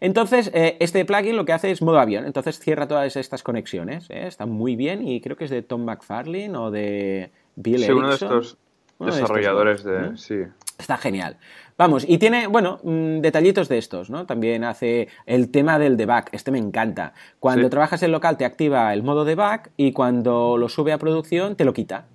[0.01, 4.09] Entonces, eh, este plugin lo que hace es modo avión, entonces cierra todas estas conexiones.
[4.11, 4.27] ¿eh?
[4.27, 8.09] Está muy bien y creo que es de Tom McFarlane o de Bill sí, uno
[8.09, 8.57] de estos
[8.99, 10.17] desarrolladores de...
[10.17, 10.37] Sí.
[10.79, 11.37] Está genial.
[11.77, 14.27] Vamos, y tiene, bueno, mm, detallitos de estos, ¿no?
[14.27, 17.13] También hace el tema del debug, este me encanta.
[17.39, 21.57] Cuando trabajas en local te activa el modo debug y cuando lo sube a producción
[21.57, 22.07] te lo quita.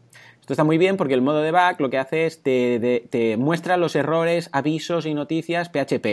[0.45, 3.77] Esto está muy bien porque el modo debug lo que hace es te, te muestra
[3.77, 6.05] los errores, avisos y noticias PHP.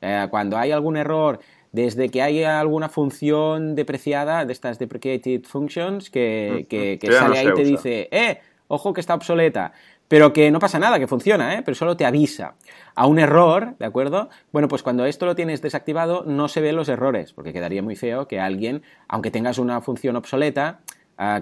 [0.00, 1.38] Eh, cuando hay algún error,
[1.70, 6.66] desde que hay alguna función depreciada, de estas deprecated functions, que,
[7.08, 9.72] sale ahí y te dice, eh, ojo que está obsoleta.
[10.08, 11.62] pero que no pasa nada, que funciona, ¿eh?
[11.64, 12.54] pero solo te avisa
[12.96, 14.28] a un error, ¿de acuerdo?
[14.50, 17.94] Bueno, pues cuando esto lo tienes desactivado no se ven los errores, porque quedaría muy
[17.94, 20.80] feo que alguien, aunque tengas una función obsoleta,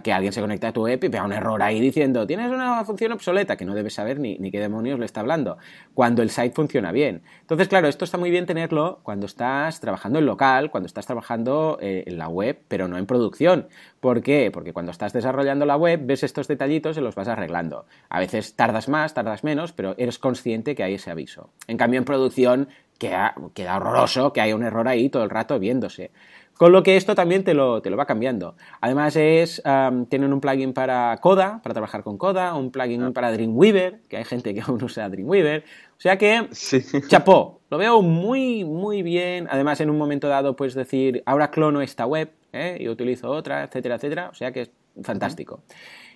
[0.03, 2.83] que alguien se conecte a tu web y vea un error ahí diciendo tienes una
[2.85, 5.59] función obsoleta que no debes saber ni, ni, qué demonios le está hablando,
[5.93, 7.23] cuando el site funciona bien.
[7.43, 11.79] Entonces, claro, esto está muy bien tenerlo cuando estás trabajando en local, cuando estás trabajando
[11.81, 13.69] eh, en la web, pero no en producción.
[14.01, 14.51] ¿Por qué?
[14.51, 17.85] Porque cuando estás desarrollando la web ves estos detallitos y los vas arreglando.
[18.09, 21.51] A veces tardas más, tardas menos, pero eres consciente que hay ese aviso.
[21.67, 25.59] En cambio, en producción queda, queda horroroso que haya un error ahí todo el rato
[25.59, 26.11] viéndose.
[26.57, 28.57] Con lo que esto también te lo, te lo va cambiando.
[28.81, 29.63] Además es,
[30.09, 33.11] tienen un plugin para Coda, para trabajar con Coda, un plugin ah.
[33.13, 35.65] para Dreamweaver, que hay gente que aún usa Dreamweaver.
[35.97, 36.49] O sea que,
[37.09, 39.49] chapó, lo veo muy, muy bien.
[39.51, 42.79] Además, en un momento dado puedes decir, ahora clono esta web ¿eh?
[42.81, 44.29] y utilizo otra, etcétera, etcétera.
[44.31, 44.71] O sea que es
[45.03, 45.61] fantástico.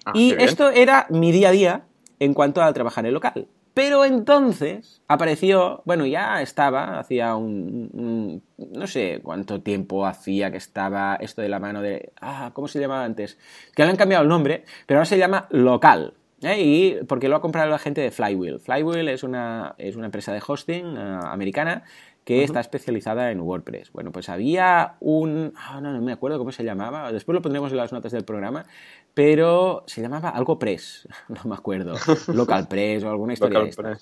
[0.07, 1.85] Ah, y esto era mi día a día
[2.19, 3.47] en cuanto a trabajar en local.
[3.73, 11.17] Pero entonces apareció, bueno, ya estaba, hacía un, no sé cuánto tiempo hacía que estaba
[11.17, 13.39] esto de la mano de, ah, ¿cómo se llamaba antes?
[13.75, 16.15] Que le han cambiado el nombre, pero ahora se llama local.
[16.43, 16.61] ¿eh?
[16.61, 18.61] Y porque lo ha comprado la gente de Flywheel.
[18.61, 21.85] Flywheel es una, es una empresa de hosting eh, americana
[22.31, 23.91] que está especializada en WordPress.
[23.93, 25.53] Bueno, pues había un...
[25.57, 28.25] Ah, no, no me acuerdo cómo se llamaba, después lo pondremos en las notas del
[28.25, 28.67] programa,
[29.15, 31.97] pero se llamaba algo Press, no me acuerdo,
[32.33, 33.99] Local Press o alguna historia de esta.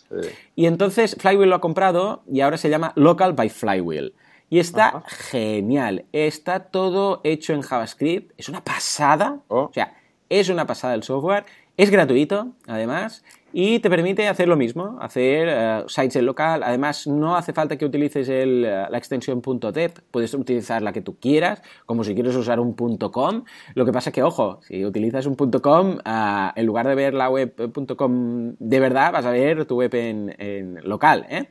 [0.55, 4.13] Y entonces Flywheel lo ha comprado y ahora se llama Local by Flywheel.
[4.51, 9.65] Y está genial, está todo hecho en JavaScript, es una pasada, oh.
[9.65, 9.95] o sea,
[10.29, 11.45] es una pasada el software,
[11.79, 16.63] es gratuito, además, y te permite hacer lo mismo, hacer eh, sites en local.
[16.63, 19.41] Además, no hace falta que utilices eh, la extensión
[19.73, 23.45] .dep, puedes utilizar la que tú quieras, como si quieres usar un .com.
[23.75, 27.15] Lo que pasa es que, ojo, si utilizas un .com, ah, en lugar de ver
[27.15, 27.55] la web
[27.97, 31.49] .com de verdad, vas a ver tu web en, local, ¿eh?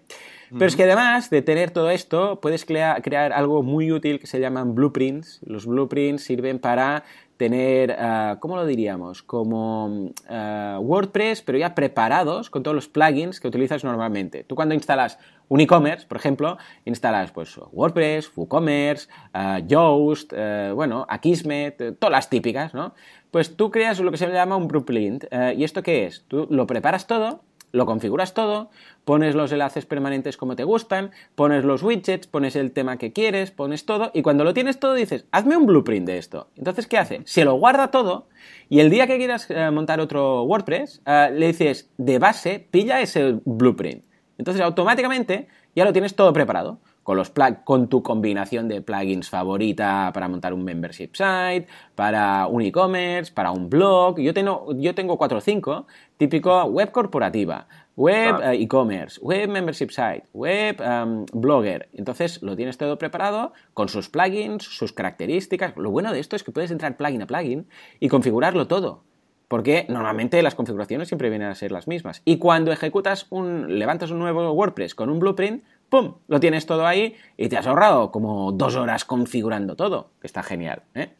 [0.49, 4.39] Pero es que además de tener todo esto, puedes crear algo muy útil que se
[4.39, 5.41] llaman blueprints.
[5.45, 7.03] Los blueprints sirven para
[7.37, 9.23] tener, ah, ¿cómo lo diríamos?
[9.23, 14.43] Como ah, WordPress, pero ya preparados con todos los plugins que utilizas normalmente.
[14.43, 20.33] Tú cuando instalas un e-commerce, por ejemplo, instalas pues WordPress, WooCommerce, uh, Yoast,
[20.75, 22.93] bueno, Akismet, todas las típicas, ¿no?
[23.31, 25.23] Pues tú creas lo que se llama un blueprint.
[25.55, 26.25] ¿Y esto qué es?
[26.27, 28.69] Tú lo preparas todo lo configuras todo,
[29.05, 33.51] pones los enlaces permanentes como te gustan, pones los widgets, pones el tema que quieres,
[33.51, 36.49] pones todo y cuando lo tienes todo dices, hazme un blueprint de esto.
[36.55, 37.21] Entonces, ¿qué hace?
[37.25, 38.27] Se lo guarda todo
[38.69, 43.01] y el día que quieras eh, montar otro WordPress, eh, le dices, de base, pilla
[43.01, 44.03] ese blueprint.
[44.37, 47.31] Entonces, automáticamente ya lo tienes todo preparado con, los
[47.63, 51.65] con tu combinación de plugins favorita para montar un membership site,
[51.95, 54.19] para un e-commerce, para un blog.
[54.19, 59.89] Yo tengo, yo tengo 4 o 5, típico web corporativa, web eh, e-commerce, web membership
[59.89, 61.87] site, web um, blogger.
[61.93, 65.77] Entonces lo tienes todo preparado con sus plugins, sus características.
[65.77, 67.69] Lo bueno de esto es que puedes entrar plugin a plugin
[68.01, 69.05] y configurarlo todo.
[69.47, 72.21] Porque normalmente las configuraciones siempre vienen a ser las mismas.
[72.25, 76.15] Y cuando ejecutas un, levantas un nuevo WordPress con un blueprint, ¡pum!
[76.27, 80.43] Lo tienes todo ahí y te has ahorrado como dos horas configurando todo, que está
[80.43, 80.83] genial.
[80.95, 81.13] ¿eh?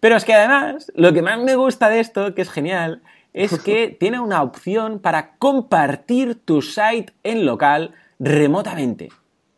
[0.00, 3.58] Pero es que además, lo que más me gusta de esto, que es genial, es
[3.64, 9.08] que tiene una opción para compartir tu site en local remotamente.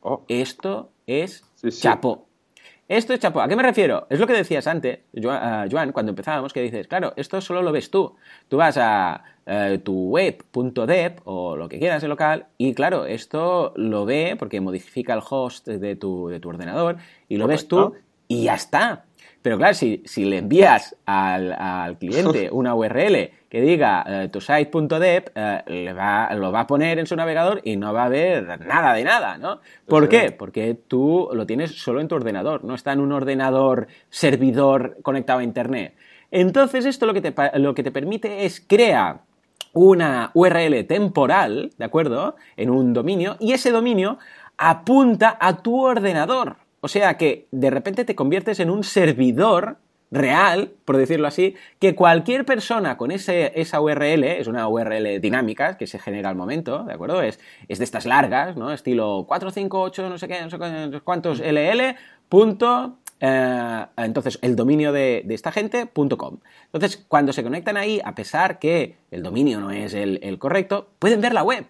[0.01, 0.25] Oh.
[0.29, 1.45] Esto es
[1.81, 2.26] chapo.
[2.89, 3.41] Esto es chapo.
[3.41, 4.07] ¿A qué me refiero?
[4.11, 7.73] Es lo que decías antes, Joan, eh, cuando empezábamos, que dices, claro, esto solo lo
[7.73, 8.15] ves tú.
[8.49, 13.73] Tú vas a eh, tu web.dep o lo que quieras en local y claro, esto
[13.77, 16.97] lo ve porque modifica el host de tu, de tu ordenador
[17.29, 17.95] y lo ves tú
[18.29, 19.05] y ya está.
[19.43, 25.31] Pero claro, si, si le envías al, cliente una URL que diga eh, tu site.dep,
[25.35, 28.93] eh, va, lo va a poner en su navegador y no va a ver nada
[28.93, 29.63] de nada, ¿no?
[29.89, 30.31] ¿Por qué?
[30.31, 35.39] Porque tú lo tienes solo en tu ordenador, no está en un ordenador servidor conectado
[35.39, 35.95] a Internet.
[36.31, 39.21] Entonces esto lo que te, lo que te permite es crear
[39.73, 42.37] una URL temporal, ¿de acuerdo?
[42.59, 44.19] En un dominio, y ese dominio
[44.59, 46.57] apunta a tu ordenador.
[46.83, 49.79] O sea que de repente te conviertes en un servidor
[50.17, 55.77] real, por decirlo así, que cualquier persona con ese, esa URL, es una URL dinámica
[55.77, 57.23] que se genera al momento, ¿de acuerdo?
[57.23, 58.73] Es, es de estas largas, ¿no?
[58.73, 61.97] Estilo 458, no sé qué, no sé cuántos LL,
[62.29, 66.39] punto, eh, entonces, el dominio de, esta gente, .com.
[66.67, 71.21] Entonces, cuando se conectan ahí, a pesar que el dominio no es el, correcto, pueden
[71.21, 71.67] ver la web,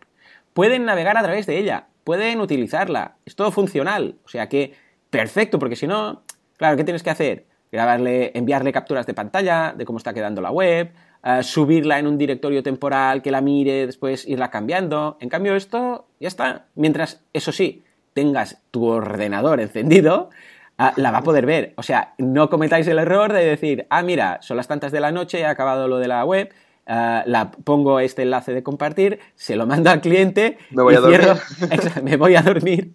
[0.55, 4.17] pueden navegar a través de ella, pueden utilizarla, es todo funcional.
[4.25, 4.75] O sea que,
[5.11, 6.23] perfecto, porque si no,
[6.57, 7.47] claro, ¿qué tienes que hacer?
[7.73, 10.93] Grabarle, enviarle capturas de pantalla de cómo está quedando la web,
[11.25, 15.17] eh, subirla en un directorio temporal, que la mire, después irla cambiando.
[15.21, 16.67] En cambio, esto ya está.
[16.75, 20.31] Mientras, eso sí, tengas tu ordenador encendido,
[20.79, 21.75] ah, la va a poder ver.
[21.77, 25.13] O sea, no cometáis el error de decir, ah, mira, son las tantas de la
[25.13, 26.51] noche, he acabado lo de la web,
[26.87, 31.01] ah, la pongo este enlace de compartir, se lo mando al cliente, me voy a
[31.01, 31.21] dormir.
[32.03, 32.95] me voy a dormir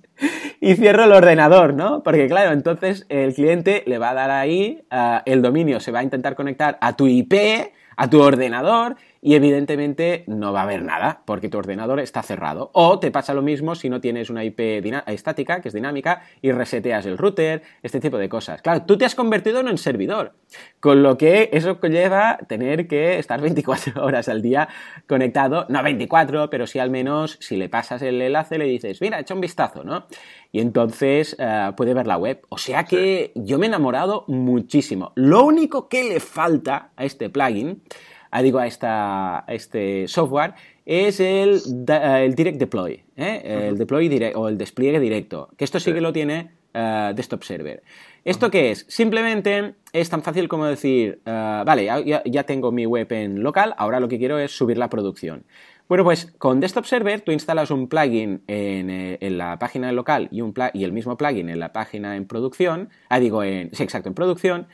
[0.62, 2.04] y cierro el ordenador, ¿no?
[2.04, 6.00] Porque claro, entonces el cliente le va a dar ahí, ah, el dominio se va
[6.00, 7.34] a intentar conectar a tu IP,
[7.98, 12.72] a tu ordenador y evidentemente no va a haber nada porque tu ordenador está cerrado.
[12.74, 14.60] O te pasa lo mismo si no tienes una IP
[15.08, 18.62] estática, que es dinámica, y reseteas el router, este tipo de cosas.
[18.62, 20.34] Claro, tú te has convertido en un servidor,
[20.80, 24.68] con lo que eso conlleva tener que estar 24 horas al día
[25.08, 29.20] conectado, no 24, pero sí al menos si le pasas el enlace le dices, mira,
[29.20, 30.08] echa un vistazo, ¿no?
[30.52, 32.42] Y entonces eh, puede ver la web.
[32.50, 35.14] O sea que yo me he enamorado muchísimo.
[35.16, 37.84] Lo único que le falta a este plugin
[38.32, 40.54] Ah, digo, a, esta, este software
[40.86, 43.68] es el, el Direct Deploy, ¿eh?
[43.70, 47.84] el deploy o el despliegue directo, que esto sí, que lo tiene uh, Desktop Server.
[48.24, 48.86] ¿Esto qué es?
[48.88, 53.74] Simplemente es tan fácil como decir, uh, vale, ya, ya, tengo mi web en local,
[53.78, 55.44] ahora lo que quiero es subir la producción.
[55.90, 60.30] Bueno, pues con Desktop Server tú instalas un plugin en, eh, en la página local
[60.32, 63.84] y, un y el mismo plugin en la página en producción, ah, digo, en, sí,
[63.84, 64.68] exacto, en producción,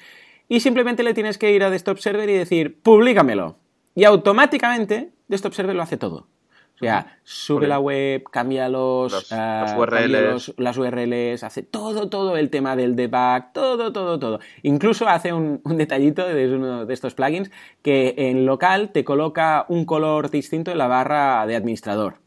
[0.48, 3.58] y simplemente le tienes que ir a Desktop Server y decir, publícamelo.
[3.96, 6.28] Y automáticamente Desktop Server lo hace todo.
[6.76, 10.54] O sea, sube la web, cambia los, las, URLs.
[10.58, 11.44] las, URLs.
[11.44, 14.40] hace todo, todo el tema del debug, todo, todo, todo.
[14.62, 17.50] Incluso hace un, detallito de uno de estos plugins
[17.82, 22.20] que en local te coloca un color distinto en la barra de administrador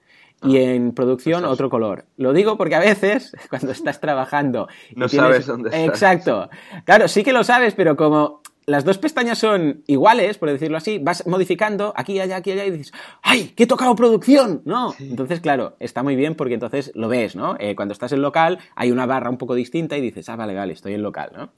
[0.42, 2.07] y ah, en producción otro color.
[2.16, 4.68] Lo digo porque a veces, cuando estás trabajando...
[4.94, 5.88] No sabes dónde estás.
[5.88, 6.48] Exacto.
[6.85, 10.98] Claro, sí que lo sabes, pero como las dos pestañas son iguales, por decirlo así,
[10.98, 14.62] vas modificando aquí, allá, aquí, allá y dices, ¡ay, que he tocado producción!
[14.64, 14.94] ¿No?
[14.98, 17.57] Entonces, claro, está muy bien porque entonces lo ves, ¿no?
[17.59, 20.55] Eh, cuando estás en local hay una barra un poco distinta y dices, ah, vale,
[20.55, 21.50] vale, estoy en local, ¿no?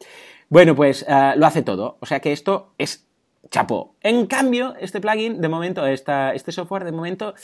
[0.49, 1.99] Bueno, pues eh, lo hace todo.
[2.01, 3.07] O sea que esto es
[3.51, 3.97] chapó.
[4.01, 7.35] En cambio, este plugin, de momento, esta, este software, de momento,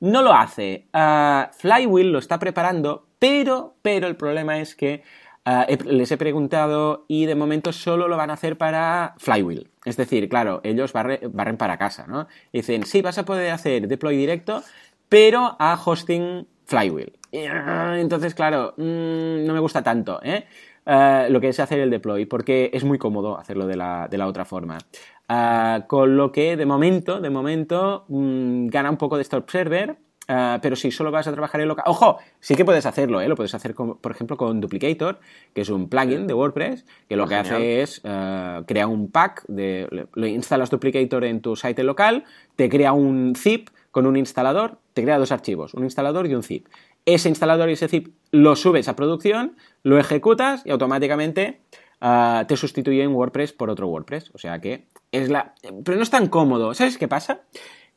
[0.00, 0.86] no lo hace.
[0.94, 5.02] Uh, Flywheel lo está preparando, pero, pero el problema es que
[5.46, 9.70] uh, les he preguntado y de momento solo lo van a hacer para Flywheel.
[9.84, 12.26] Es decir, claro, ellos barren para casa, ¿no?
[12.52, 14.62] dicen, sí, vas a poder hacer deploy directo,
[15.08, 17.12] pero a hosting Flywheel.
[17.32, 20.46] Entonces, claro, mm, no me gusta tanto, ¿eh?
[21.28, 24.26] lo que es hacer el deploy, porque es muy cómodo hacerlo de la, de la
[24.26, 24.78] otra forma.
[25.28, 29.96] Ah, con lo que de momento, de momento, mm, gana un poco de este Observer,
[30.28, 31.84] ah, pero si solo vas a trabajar en local.
[31.88, 33.28] Ojo, sí que puedes hacerlo, ¿eh?
[33.28, 35.18] lo puedes hacer, por ejemplo, con Duplicator,
[35.52, 39.10] que es un plugin de WordPress, que lo ah, que hace es uh, crea un
[39.10, 44.16] pack, de, lo instalas Duplicator en tu site local, te crea un zip con un
[44.16, 46.68] instalador, te crea dos archivos, un instalador y un zip.
[47.04, 51.60] Ese instalador y ese zip lo subes a producción, lo ejecutas y automáticamente
[52.00, 54.30] te sustituye en WordPress por otro WordPress.
[54.34, 55.54] O sea que es la...
[55.62, 56.74] Pero no es tan cómodo.
[56.74, 57.42] ¿Sabes qué pasa?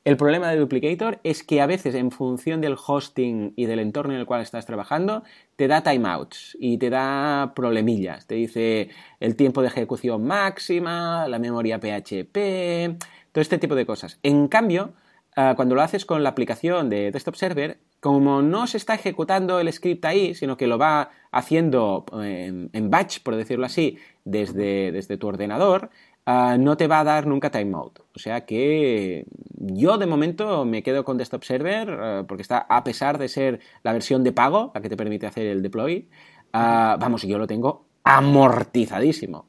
[0.05, 4.13] El problema de Duplicator es que a veces en función del hosting y del entorno
[4.13, 5.23] en el cual estás trabajando,
[5.57, 8.25] te da timeouts y te da problemillas.
[8.25, 12.97] Te dice el tiempo de ejecución máxima, la memoria PHP,
[13.31, 14.19] todo este tipo de cosas.
[14.23, 14.93] En cambio,
[15.35, 19.59] ah, cuando lo haces con la aplicación de Desktop Server, como no se está ejecutando
[19.59, 25.17] el script ahí, sino que lo va haciendo en, batch, por decirlo así, desde, desde
[25.17, 25.89] tu ordenador,
[26.25, 27.99] ah, no te va a dar nunca timeout.
[28.15, 32.83] O sea que yo de momento me quedo con Desktop Server, ah, porque está, a
[32.83, 36.09] pesar de ser la versión de pago, la que te permite hacer el deploy,
[36.53, 39.45] vamos, yo lo tengo amortizadísimo.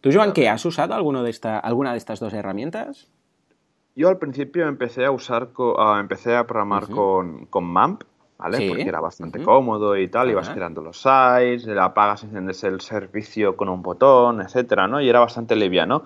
[0.00, 0.48] ¿Tú, Joan, qué?
[0.48, 3.08] ¿Has usado alguno de esta, alguna de estas dos herramientas?
[3.98, 5.48] Yo al principio empecé a usar,
[5.98, 8.04] empecé a programar con, con MAMP,
[8.38, 8.68] ¿vale?
[8.68, 12.80] Porque era bastante cómodo y tal, ibas creando los sites, le apagas y encendes el
[12.80, 15.00] servicio con un botón, etcétera, ¿no?
[15.00, 16.04] Y era bastante liviano.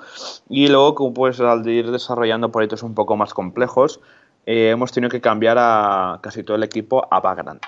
[0.49, 4.01] Y luego, pues al ir desarrollando proyectos un poco más complejos,
[4.47, 7.63] eh, hemos tenido que cambiar a casi todo el equipo a Vagrant.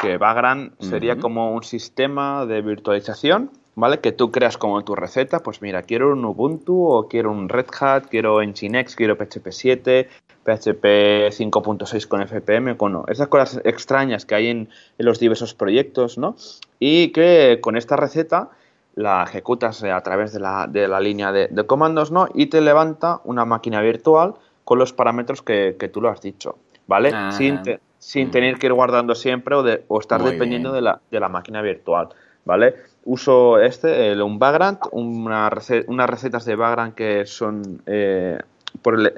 [0.00, 4.00] Que Vagrant sería como un sistema de virtualización ¿vale?
[4.00, 7.66] Que tú creas como tu receta, pues mira, quiero un Ubuntu o quiero un Red
[7.80, 10.08] Hat, quiero Nginx, quiero PHP 7,
[10.44, 10.84] PHP
[11.30, 14.68] 5.6 con FPM, con no, esas cosas extrañas que hay en,
[14.98, 16.36] los diversos proyectos, ¿no?
[16.78, 18.50] Y que con esta receta
[18.94, 22.28] la ejecutas a través de la, de la línea de, comandos, ¿no?
[22.34, 27.10] Y te levanta una máquina virtual con los parámetros que, tú lo has dicho, ¿vale?
[27.12, 27.32] Ah.
[27.32, 27.60] sin,
[27.98, 28.30] sin mm.
[28.30, 31.60] tener que ir guardando siempre o, de, o estar dependiendo de la, de la máquina
[31.62, 32.10] virtual,
[32.44, 32.74] ¿vale?
[33.04, 35.50] uso este, el, un Vagrant, una
[35.86, 38.38] unas recetas de Vagrant que son eh,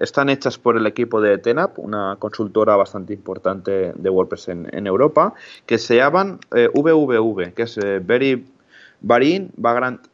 [0.01, 5.33] están hechas por el equipo de Tenap, una consultora bastante importante de WordPress en, Europa,
[5.65, 8.47] que se llaman VVV, que es Very
[9.01, 10.07] Varin Vagrant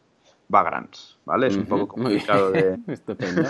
[0.49, 1.49] Vagrants, ¿vale?
[1.49, 2.79] Es un poco complicado de...
[2.87, 3.43] Estupendo.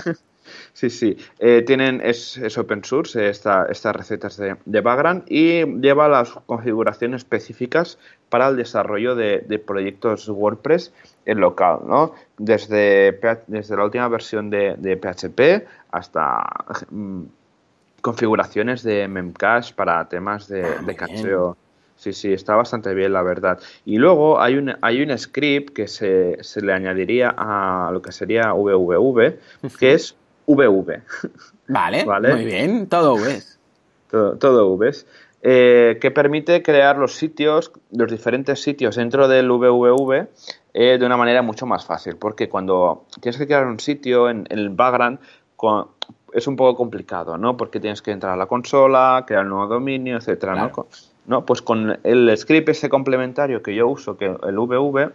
[0.72, 1.16] Sí, sí.
[1.38, 7.98] Eh, tienen, es, open source estas recetas de, de Vagrant y lleva las configuraciones específicas
[8.28, 10.92] para el desarrollo de, proyectos WordPress
[11.26, 12.14] en local, ¿no?
[12.38, 16.42] Desde, desde la última versión de, PHP hasta
[16.90, 17.24] mm,
[18.00, 21.56] configuraciones de Memcache para temas de, ah, de cacheo.
[21.96, 23.60] Sí, sí, está bastante bien, la verdad.
[23.84, 28.12] Y luego hay un, hay un script que se, se le añadiría a lo que
[28.12, 29.38] sería VVV,
[29.78, 30.16] que es
[30.54, 31.02] VV.
[31.68, 33.58] Vale, muy bien, todo Vs.
[34.10, 35.06] Todo, todo Vs.
[35.44, 40.28] Eh, que permite crear los sitios, los diferentes sitios dentro del VVV
[40.72, 44.46] eh, de una manera mucho más fácil, porque cuando tienes que crear un sitio en,
[44.50, 45.18] el background
[46.32, 47.56] es un poco complicado, ¿no?
[47.56, 50.72] Porque tienes que entrar a la consola, crear un nuevo dominio, etcétera,
[51.26, 51.44] ¿no?
[51.44, 55.10] Pues con el script ese complementario que yo uso, que el VV,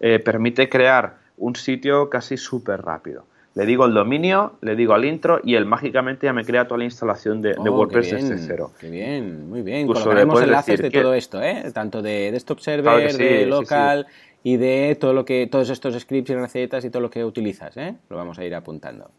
[0.00, 3.24] eh, permite crear un sitio casi súper rápido
[3.54, 6.78] le digo el dominio, le digo al intro y él mágicamente ya me crea toda
[6.78, 8.70] la instalación de, oh, WordPress desde cero.
[8.78, 9.80] Qué bien, muy bien.
[9.80, 11.64] Incluso Colocaremos enlaces de todo esto, ¿eh?
[11.74, 14.06] tanto de desktop server, de local
[14.42, 17.76] y de todo lo que todos estos scripts y recetas y todo lo que utilizas,
[17.76, 17.96] ¿eh?
[18.08, 19.10] Lo vamos a ir apuntando.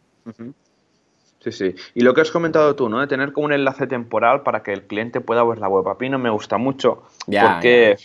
[1.40, 1.76] Sí, sí.
[1.96, 3.02] Y lo que has comentado tú, ¿no?
[3.02, 5.88] De tener como un enlace temporal para que el cliente pueda ver la web.
[5.90, 7.98] A mí no me gusta mucho porque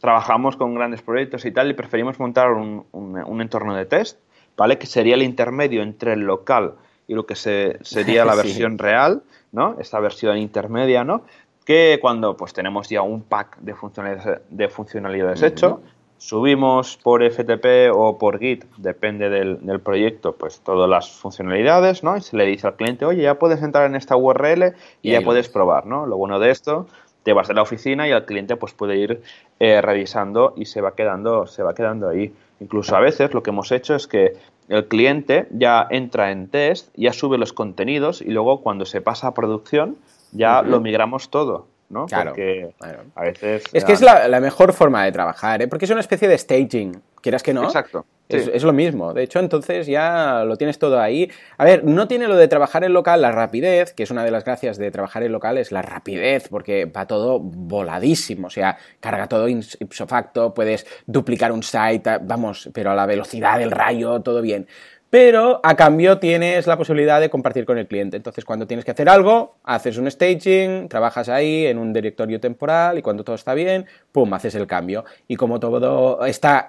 [0.00, 4.18] trabajamos con grandes proyectos y tal y preferimos montar un, un entorno de test
[4.56, 4.78] ¿vale?
[4.78, 6.74] Que sería el intermedio entre el local
[7.06, 9.76] y lo que se, sería la versión real, ¿no?
[9.78, 11.22] Esta versión intermedia, ¿no?
[11.64, 15.80] Que cuando pues tenemos ya un pack de funcionalidades, de funcionalidades hecho,
[16.18, 22.16] subimos por FTP o por Git, depende del, proyecto, pues todas las funcionalidades, ¿no?
[22.16, 25.20] Y se le dice al cliente, oye, ya puedes entrar en esta URL y, ya
[25.20, 26.06] puedes probar, ¿no?
[26.06, 26.86] Lo bueno de esto,
[27.24, 29.22] te vas de la oficina y el cliente pues puede ir
[29.64, 32.34] eh, revisando y se va quedando, se va quedando ahí.
[32.60, 34.36] Incluso a veces lo que hemos hecho es que
[34.68, 39.28] el cliente ya entra en test, ya sube los contenidos y luego cuando se pasa
[39.28, 39.96] a producción
[40.32, 41.66] ya lo migramos todo.
[41.88, 42.04] ¿no?
[42.04, 42.32] Claro.
[42.32, 42.74] Porque
[43.14, 43.64] a veces.
[43.72, 45.68] Es que es la, la, mejor forma de trabajar, ¿eh?
[45.68, 47.64] porque es una especie de staging, quieras que no.
[47.64, 48.04] Exacto.
[48.28, 49.12] Es, lo mismo.
[49.12, 51.30] De hecho, entonces ya lo tienes todo ahí.
[51.58, 54.30] A ver, no tiene lo de trabajar en local la rapidez, que es una de
[54.30, 58.46] las gracias de trabajar en local, es la rapidez, porque va todo voladísimo.
[58.46, 63.58] O sea, carga todo ipso facto, puedes duplicar un site, vamos, pero a la velocidad
[63.58, 64.66] del rayo, todo bien
[65.14, 68.16] pero a cambio tienes la posibilidad de compartir con el cliente.
[68.16, 72.98] Entonces, cuando tienes que hacer algo, haces un staging, trabajas ahí en un directorio temporal
[72.98, 75.04] y cuando todo está bien, pum, haces el cambio.
[75.28, 76.66] Y como todo está,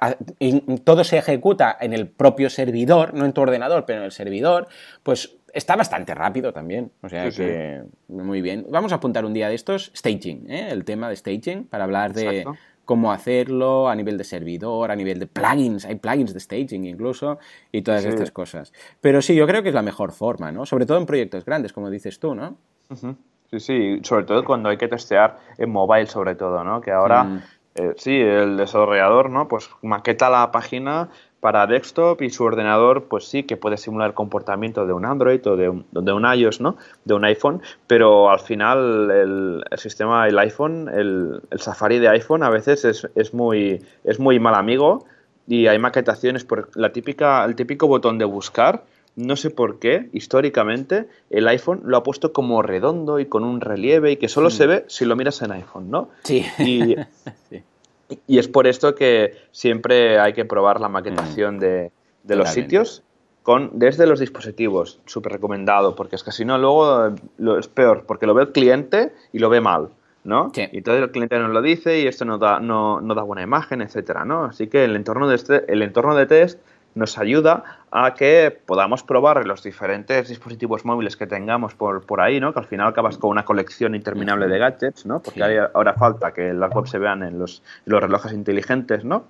[0.83, 4.67] todo se ejecuta en el propio servidor, no en tu ordenador, pero en el servidor,
[5.01, 6.91] pues está bastante rápido también.
[7.01, 8.67] O sea que muy bien.
[8.69, 10.67] Vamos a apuntar un día de estos staging, ¿eh?
[10.69, 12.45] el tema de staging, para hablar de
[12.85, 17.39] cómo hacerlo a nivel de servidor, a nivel de plugins, hay plugins de staging incluso,
[17.71, 18.71] y todas estas cosas.
[19.01, 20.65] Pero sí, yo creo que es la mejor forma, ¿no?
[20.65, 22.57] Sobre todo en proyectos grandes, como dices tú, ¿no?
[23.49, 26.81] Sí, sí, sobre todo cuando hay que testear en mobile, sobre todo, ¿no?
[26.81, 27.41] Que ahora, mm.
[27.75, 29.47] eh, sí, el desarrollador, ¿no?
[29.47, 31.09] Pues maqueta la página
[31.45, 35.45] para desktop y su ordenador, pues sí que puede simular el comportamiento de un Android
[35.45, 36.75] o de un, de un iOS, ¿no?
[37.03, 42.49] De un iPhone, pero al final el, sistema, el iPhone, el, Safari de iPhone a
[42.49, 45.05] veces es, es, muy, es muy mal amigo
[45.45, 48.83] y hay maquetaciones por la típica, el típico botón de buscar.
[49.15, 53.61] No sé por qué, históricamente, el iPhone lo ha puesto como redondo y con un
[53.61, 56.09] relieve y que solo se ve si lo miras en iPhone, ¿no?
[56.23, 56.43] Sí.
[56.57, 56.95] Y,
[57.51, 57.61] sí.
[58.27, 61.59] Y es por esto que siempre hay que probar la maquetación mm.
[61.59, 61.91] de,
[62.35, 63.03] los sitios
[63.43, 64.99] con, desde los dispositivos.
[65.05, 68.51] Súper recomendado, porque es que si no, luego lo, es peor, porque lo ve el
[68.51, 69.89] cliente y lo ve mal.
[70.23, 70.51] ¿no?
[70.55, 73.43] Y todo el cliente nos lo dice y esto no da, no, no da buena
[73.43, 74.45] imagen, etcétera, ¿no?
[74.45, 76.59] Así que el entorno de este, el entorno de test
[76.95, 82.39] nos ayuda a que podamos probar los diferentes dispositivos móviles que tengamos por, por ahí,
[82.39, 82.53] ¿no?
[82.53, 85.21] Que al final acabas con una colección interminable de gadgets, ¿no?
[85.21, 89.25] Porque ahora falta que las web se vean en los, los relojes inteligentes, ¿no?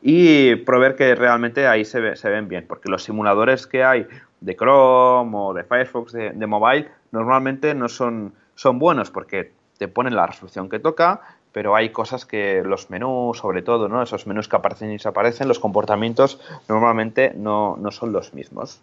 [0.00, 4.06] Y probar que realmente ahí se, se ven bien, porque los simuladores que hay
[4.40, 9.88] de Chrome o de Firefox de, de mobile normalmente no son, son buenos porque te
[9.88, 11.20] ponen la resolución que toca,
[11.52, 14.02] pero hay cosas que los menús, sobre todo, ¿no?
[14.02, 18.80] esos menús que aparecen y desaparecen, los comportamientos normalmente no, son los mismos.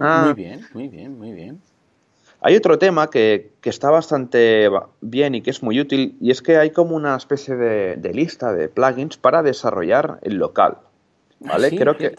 [0.00, 0.22] Ah.
[0.26, 1.60] Muy bien, muy bien, muy bien.
[2.42, 4.70] Hay otro tema que, está bastante
[5.00, 8.52] bien y que es muy útil, y es que hay como una especie de, lista
[8.52, 10.78] de plugins para desarrollar el local.
[11.40, 11.70] ¿Vale?
[11.70, 12.14] Creo que.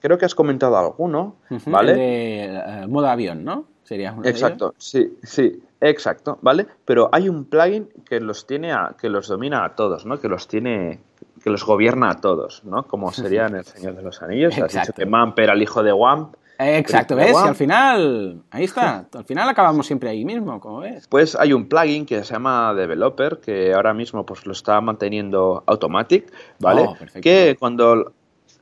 [0.00, 1.94] creo que has comentado alguno, ¿vale?
[1.94, 3.66] de eh, modo avión, ¿no?
[3.84, 6.66] Sería Exacto, sí, sí, exacto, ¿vale?
[6.84, 10.18] Pero hay un plugin que los tiene a, que los domina a todos, ¿no?
[10.20, 11.00] Que los tiene
[11.42, 12.86] que los gobierna a todos, ¿no?
[12.86, 14.56] Como sería en El Señor de los Anillos.
[14.58, 16.36] Has dicho que Mamp era el hijo de Wamp.
[16.58, 17.32] Exacto, ¿ves?
[17.32, 21.08] Y al final, ahí está, al final acabamos siempre ahí mismo, como ves.
[21.08, 25.64] Pues hay un plugin que se llama Developer, que ahora mismo pues lo está manteniendo
[25.66, 26.82] Automatic, ¿vale?
[26.82, 28.12] Oh, que cuando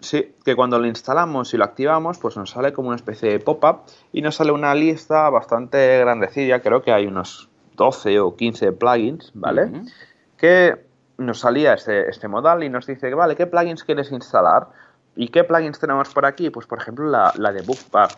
[0.01, 3.39] Sí, que cuando lo instalamos y lo activamos, pues nos sale como una especie de
[3.39, 3.83] pop-up
[4.13, 9.31] y nos sale una lista bastante grandecilla, creo que hay unos 12 o 15 plugins,
[9.35, 9.71] ¿vale?
[10.39, 10.87] Que
[11.19, 14.69] nos salía este, este modal y nos dice, vale, ¿qué plugins quieres instalar?
[15.17, 16.49] ¿Y qué plugins tenemos por aquí?
[16.49, 18.09] Pues por ejemplo la, la de Bookbar,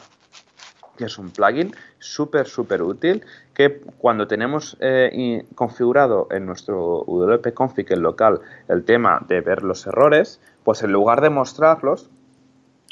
[0.96, 3.24] que es un plugin súper, súper útil,
[3.54, 9.62] que cuando tenemos eh, configurado en nuestro WP config, el local, el tema de ver
[9.62, 12.10] los errores, pues en lugar de mostrarlos,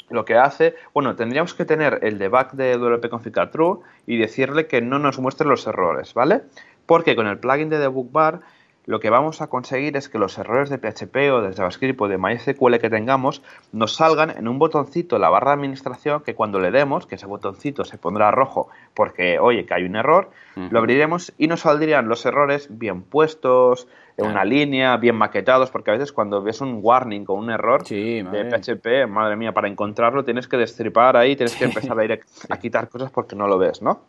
[0.09, 4.17] lo que hace, bueno, tendríamos que tener el debug de WP config a true y
[4.17, 6.41] decirle que no nos muestre los errores, ¿vale?
[6.85, 8.41] Porque con el plugin de debug bar
[8.85, 12.07] lo que vamos a conseguir es que los errores de PHP o de JavaScript o
[12.07, 16.33] de MySQL que tengamos nos salgan en un botoncito en la barra de administración que
[16.33, 20.31] cuando le demos, que ese botoncito se pondrá rojo porque, oye, que hay un error,
[20.55, 25.91] lo abriremos y nos saldrían los errores bien puestos, en una línea, bien maquetados, porque
[25.91, 30.23] a veces cuando ves un warning o un error de PHP, madre mía, para encontrarlo
[30.23, 32.19] tienes que destripar ahí, tienes que empezar a ir a,
[32.53, 34.01] a quitar cosas porque no lo ves, ¿no?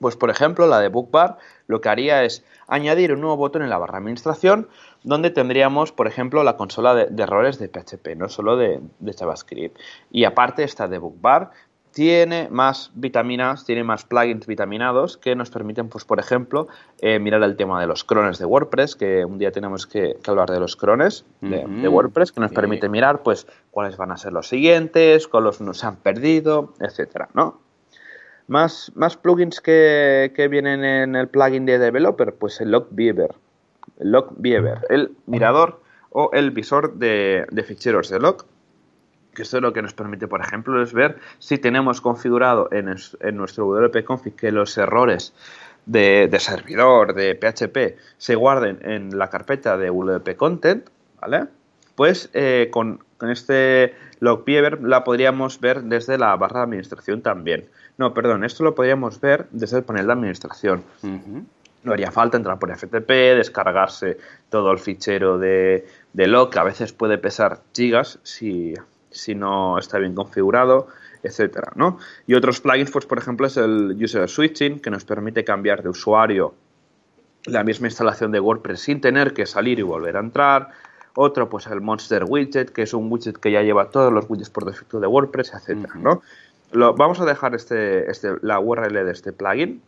[0.00, 3.70] Pues por ejemplo, la de Bookbar lo que haría es añadir un nuevo botón en
[3.70, 4.68] la barra de administración
[5.02, 8.80] donde tendríamos, por ejemplo, la consola de, errores de PHP, no solo de,
[9.18, 9.78] JavaScript.
[10.10, 11.50] Y aparte esta de Bookbar
[11.92, 16.68] tiene más vitaminas, tiene más plugins vitaminados que nos permiten, pues, por ejemplo,
[17.00, 20.50] eh, mirar el tema de los crones de WordPress, que un día tenemos que, hablar
[20.50, 24.48] de los crones de, WordPress, que nos permite mirar, pues, cuáles van a ser los
[24.48, 27.69] siguientes, cuáles nos han perdido, etcétera, ¿no?
[28.50, 33.32] Más, más plugins que, vienen en el plugin de developer, pues el Logviewer.
[34.00, 35.80] El Logviewer, el mirador
[36.10, 38.44] o el visor de, ficheros de log.
[39.34, 42.86] Que esto lo que nos permite, por ejemplo, es ver si tenemos configurado en,
[43.36, 45.32] nuestro WP config que los errores
[45.86, 50.88] de, servidor, de PHP, se guarden en la carpeta de WP Content,
[51.20, 51.46] ¿vale?
[51.94, 57.68] Pues eh, con, con, este Logviewer la podríamos ver desde la barra de administración también.
[57.98, 60.82] No, perdón, esto lo podríamos ver desde el panel de administración.
[61.82, 64.18] No haría falta entrar por FTP, descargarse
[64.48, 68.74] todo el fichero de, log, que a veces puede pesar gigas si,
[69.10, 70.88] si no está bien configurado,
[71.22, 71.98] etcétera, ¿no?
[72.26, 75.88] Y otros plugins, pues por ejemplo, es el User Switching, que nos permite cambiar de
[75.88, 76.54] usuario
[77.44, 80.70] la misma instalación de WordPress sin tener que salir y volver a entrar.
[81.14, 84.50] Otro, pues el Monster Widget, que es un widget que ya lleva todos los widgets
[84.50, 86.22] por defecto de WordPress, etcétera, ¿no?
[86.72, 89.82] vamos a dejar este, este, la URL de este plugin,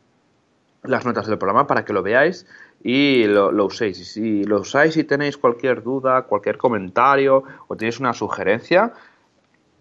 [0.83, 2.45] las notas del programa para que lo veáis
[2.83, 4.01] y lo, lo, uséis.
[4.01, 8.93] Y si lo usáis y tenéis cualquier duda, cualquier comentario o tenéis una sugerencia,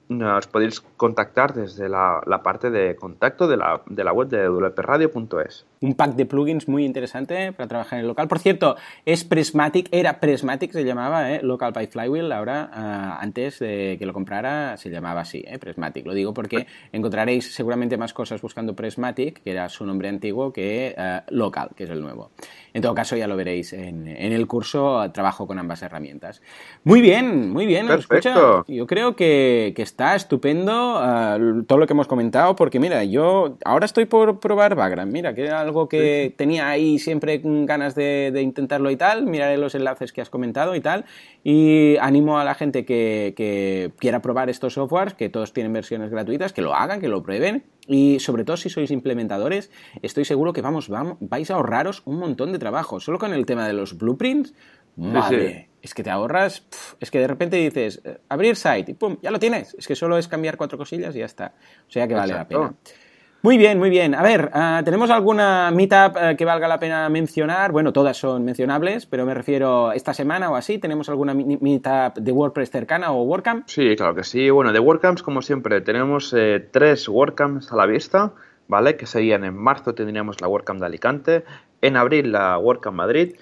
[0.09, 5.65] nos podéis contactar desde la, parte de contacto de la, de la web de wpradio.es.
[5.83, 8.27] Un pack de plugins muy interesante para trabajar en el local.
[8.27, 11.39] Por cierto, es Prismatic, era Prismatic, se llamaba, ¿eh?
[11.41, 12.31] Local by Flywheel.
[12.31, 15.57] Ahora, ah, antes de que lo comprara, se llamaba así, ¿eh?
[15.57, 16.05] Prismatic.
[16.05, 20.95] Lo digo porque encontraréis seguramente más cosas buscando Prismatic, que era su nombre antiguo, que
[20.95, 22.29] uh, Local, que es el nuevo.
[22.73, 26.43] En todo caso, ya lo veréis en, el curso, trabajo con ambas herramientas.
[26.83, 27.87] Muy bien, muy bien.
[27.87, 28.63] Perfecto.
[28.67, 33.57] yo creo que, que está estupendo uh, todo lo que hemos comentado, porque mira, yo
[33.65, 35.11] ahora estoy por probar Vagrant.
[35.11, 39.25] Mira, que algo que tenía ahí siempre ganas de, intentarlo y tal.
[39.25, 41.05] Miraré los enlaces que has comentado y tal.
[41.43, 46.11] Y animo a la gente que, que quiera probar estos softwares, que todos tienen versiones
[46.11, 47.63] gratuitas, que lo hagan, que lo prueben.
[47.87, 52.19] Y sobre todo si sois implementadores, estoy seguro que vamos, vamos, vais a ahorraros un
[52.19, 52.99] montón de trabajo.
[52.99, 54.53] Solo con el tema de los blueprints,
[54.97, 56.63] madre, es que te ahorras,
[56.99, 59.73] es que de repente dices, eh, abrir site y pum, ya lo tienes.
[59.79, 61.53] Es que solo es cambiar cuatro cosillas y ya está.
[61.87, 62.73] O sea que vale la pena.
[63.43, 64.13] Muy bien, muy bien.
[64.13, 67.71] A ver, ah, ¿tenemos alguna meetup eh, que valga la pena mencionar?
[67.71, 70.77] Bueno, todas son mencionables, pero me refiero esta semana o así.
[70.77, 73.67] ¿Tenemos alguna meetup de WordPress cercana o WordCamp?
[73.67, 74.51] Sí, claro que sí.
[74.51, 78.33] Bueno, de WordCamps, como siempre, tenemos eh, tres WordCamps a la vista,
[78.67, 78.95] ¿vale?
[78.95, 81.43] Que serían en marzo tendríamos la WordCamp de Alicante,
[81.81, 83.37] en abril la WordCamp Madrid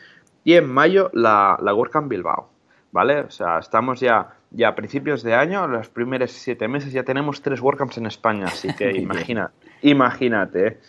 [0.45, 2.49] y en mayo la, la WordCamp Bilbao,
[2.93, 3.19] ¿vale?
[3.19, 7.41] O sea, estamos ya, ya a principios de año, los primeros siete meses ya tenemos
[7.41, 10.79] tres WordCamps en España, así que imagina, imagínate.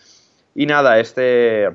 [0.55, 1.69] Y nada, este,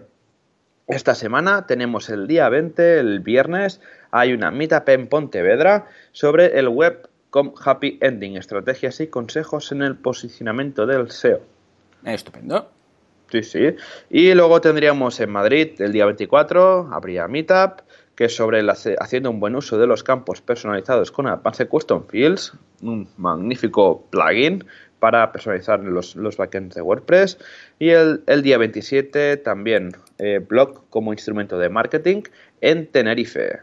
[0.87, 6.69] esta semana tenemos el día 20, el viernes, hay una meetup en Pontevedra sobre el
[6.69, 11.41] Web com Happy Ending, estrategias y consejos en el posicionamiento del SEO.
[12.05, 12.71] Estupendo.
[13.31, 13.77] Sí, sí.
[14.09, 17.81] Y luego tendríamos en Madrid el día 24, habría Meetup,
[18.15, 18.63] que es sobre
[18.99, 24.65] haciendo un buen uso de los campos personalizados con Advanced Custom Fields, un magnífico plugin
[25.07, 27.39] para personalizar los, los backends de WordPress.
[27.79, 32.23] Y el, día 27 también eh, blog como instrumento de marketing
[32.61, 33.61] en Tenerife.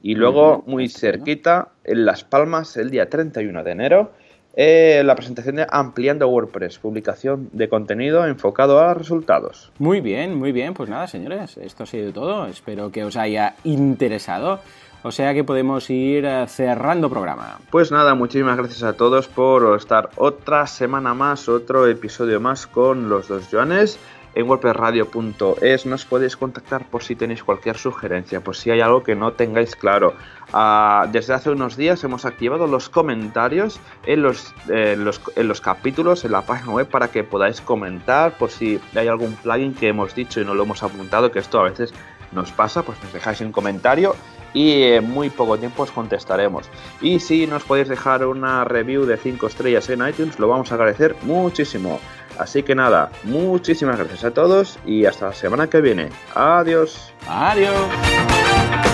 [0.00, 4.12] Y luego, muy cerquita, en Las Palmas, el día 31 de enero,
[4.54, 9.72] eh, la presentación de Ampliando WordPress, publicación de contenido enfocado a resultados.
[9.80, 10.72] Muy bien, muy bien.
[10.72, 12.46] Pues nada, señores, esto ha sido todo.
[12.46, 14.60] Espero que os haya interesado.
[15.02, 17.58] O sea que podemos ir eh, cerrando programa.
[17.70, 23.08] Pues nada, muchísimas gracias a todos por estar otra semana más, otro episodio más con
[23.08, 23.98] los dos Joanes
[24.36, 29.16] en wordpressradio.es nos podéis contactar por si tenéis cualquier sugerencia, por si hay algo que
[29.16, 30.12] no tengáis claro.
[30.52, 36.32] Ah, desde hace unos días hemos activado los comentarios en los, en los, capítulos en
[36.32, 40.42] la página web para que podáis comentar por si hay algún plugin que hemos dicho
[40.42, 41.94] y no lo hemos apuntado, que esto a veces
[42.32, 44.14] nos pasa, pues nos dejáis un comentario
[44.54, 46.68] y en muy poco tiempo os contestaremos.
[47.00, 50.76] Y si nos podéis dejar una review de 5 estrellas en iTunes, lo vamos a
[50.76, 52.00] agradecer muchísimo.
[52.38, 56.08] Así que nada, muchísimas gracias a todos y hasta la semana que viene.
[56.34, 57.12] Adiós.
[57.28, 58.85] Adiós.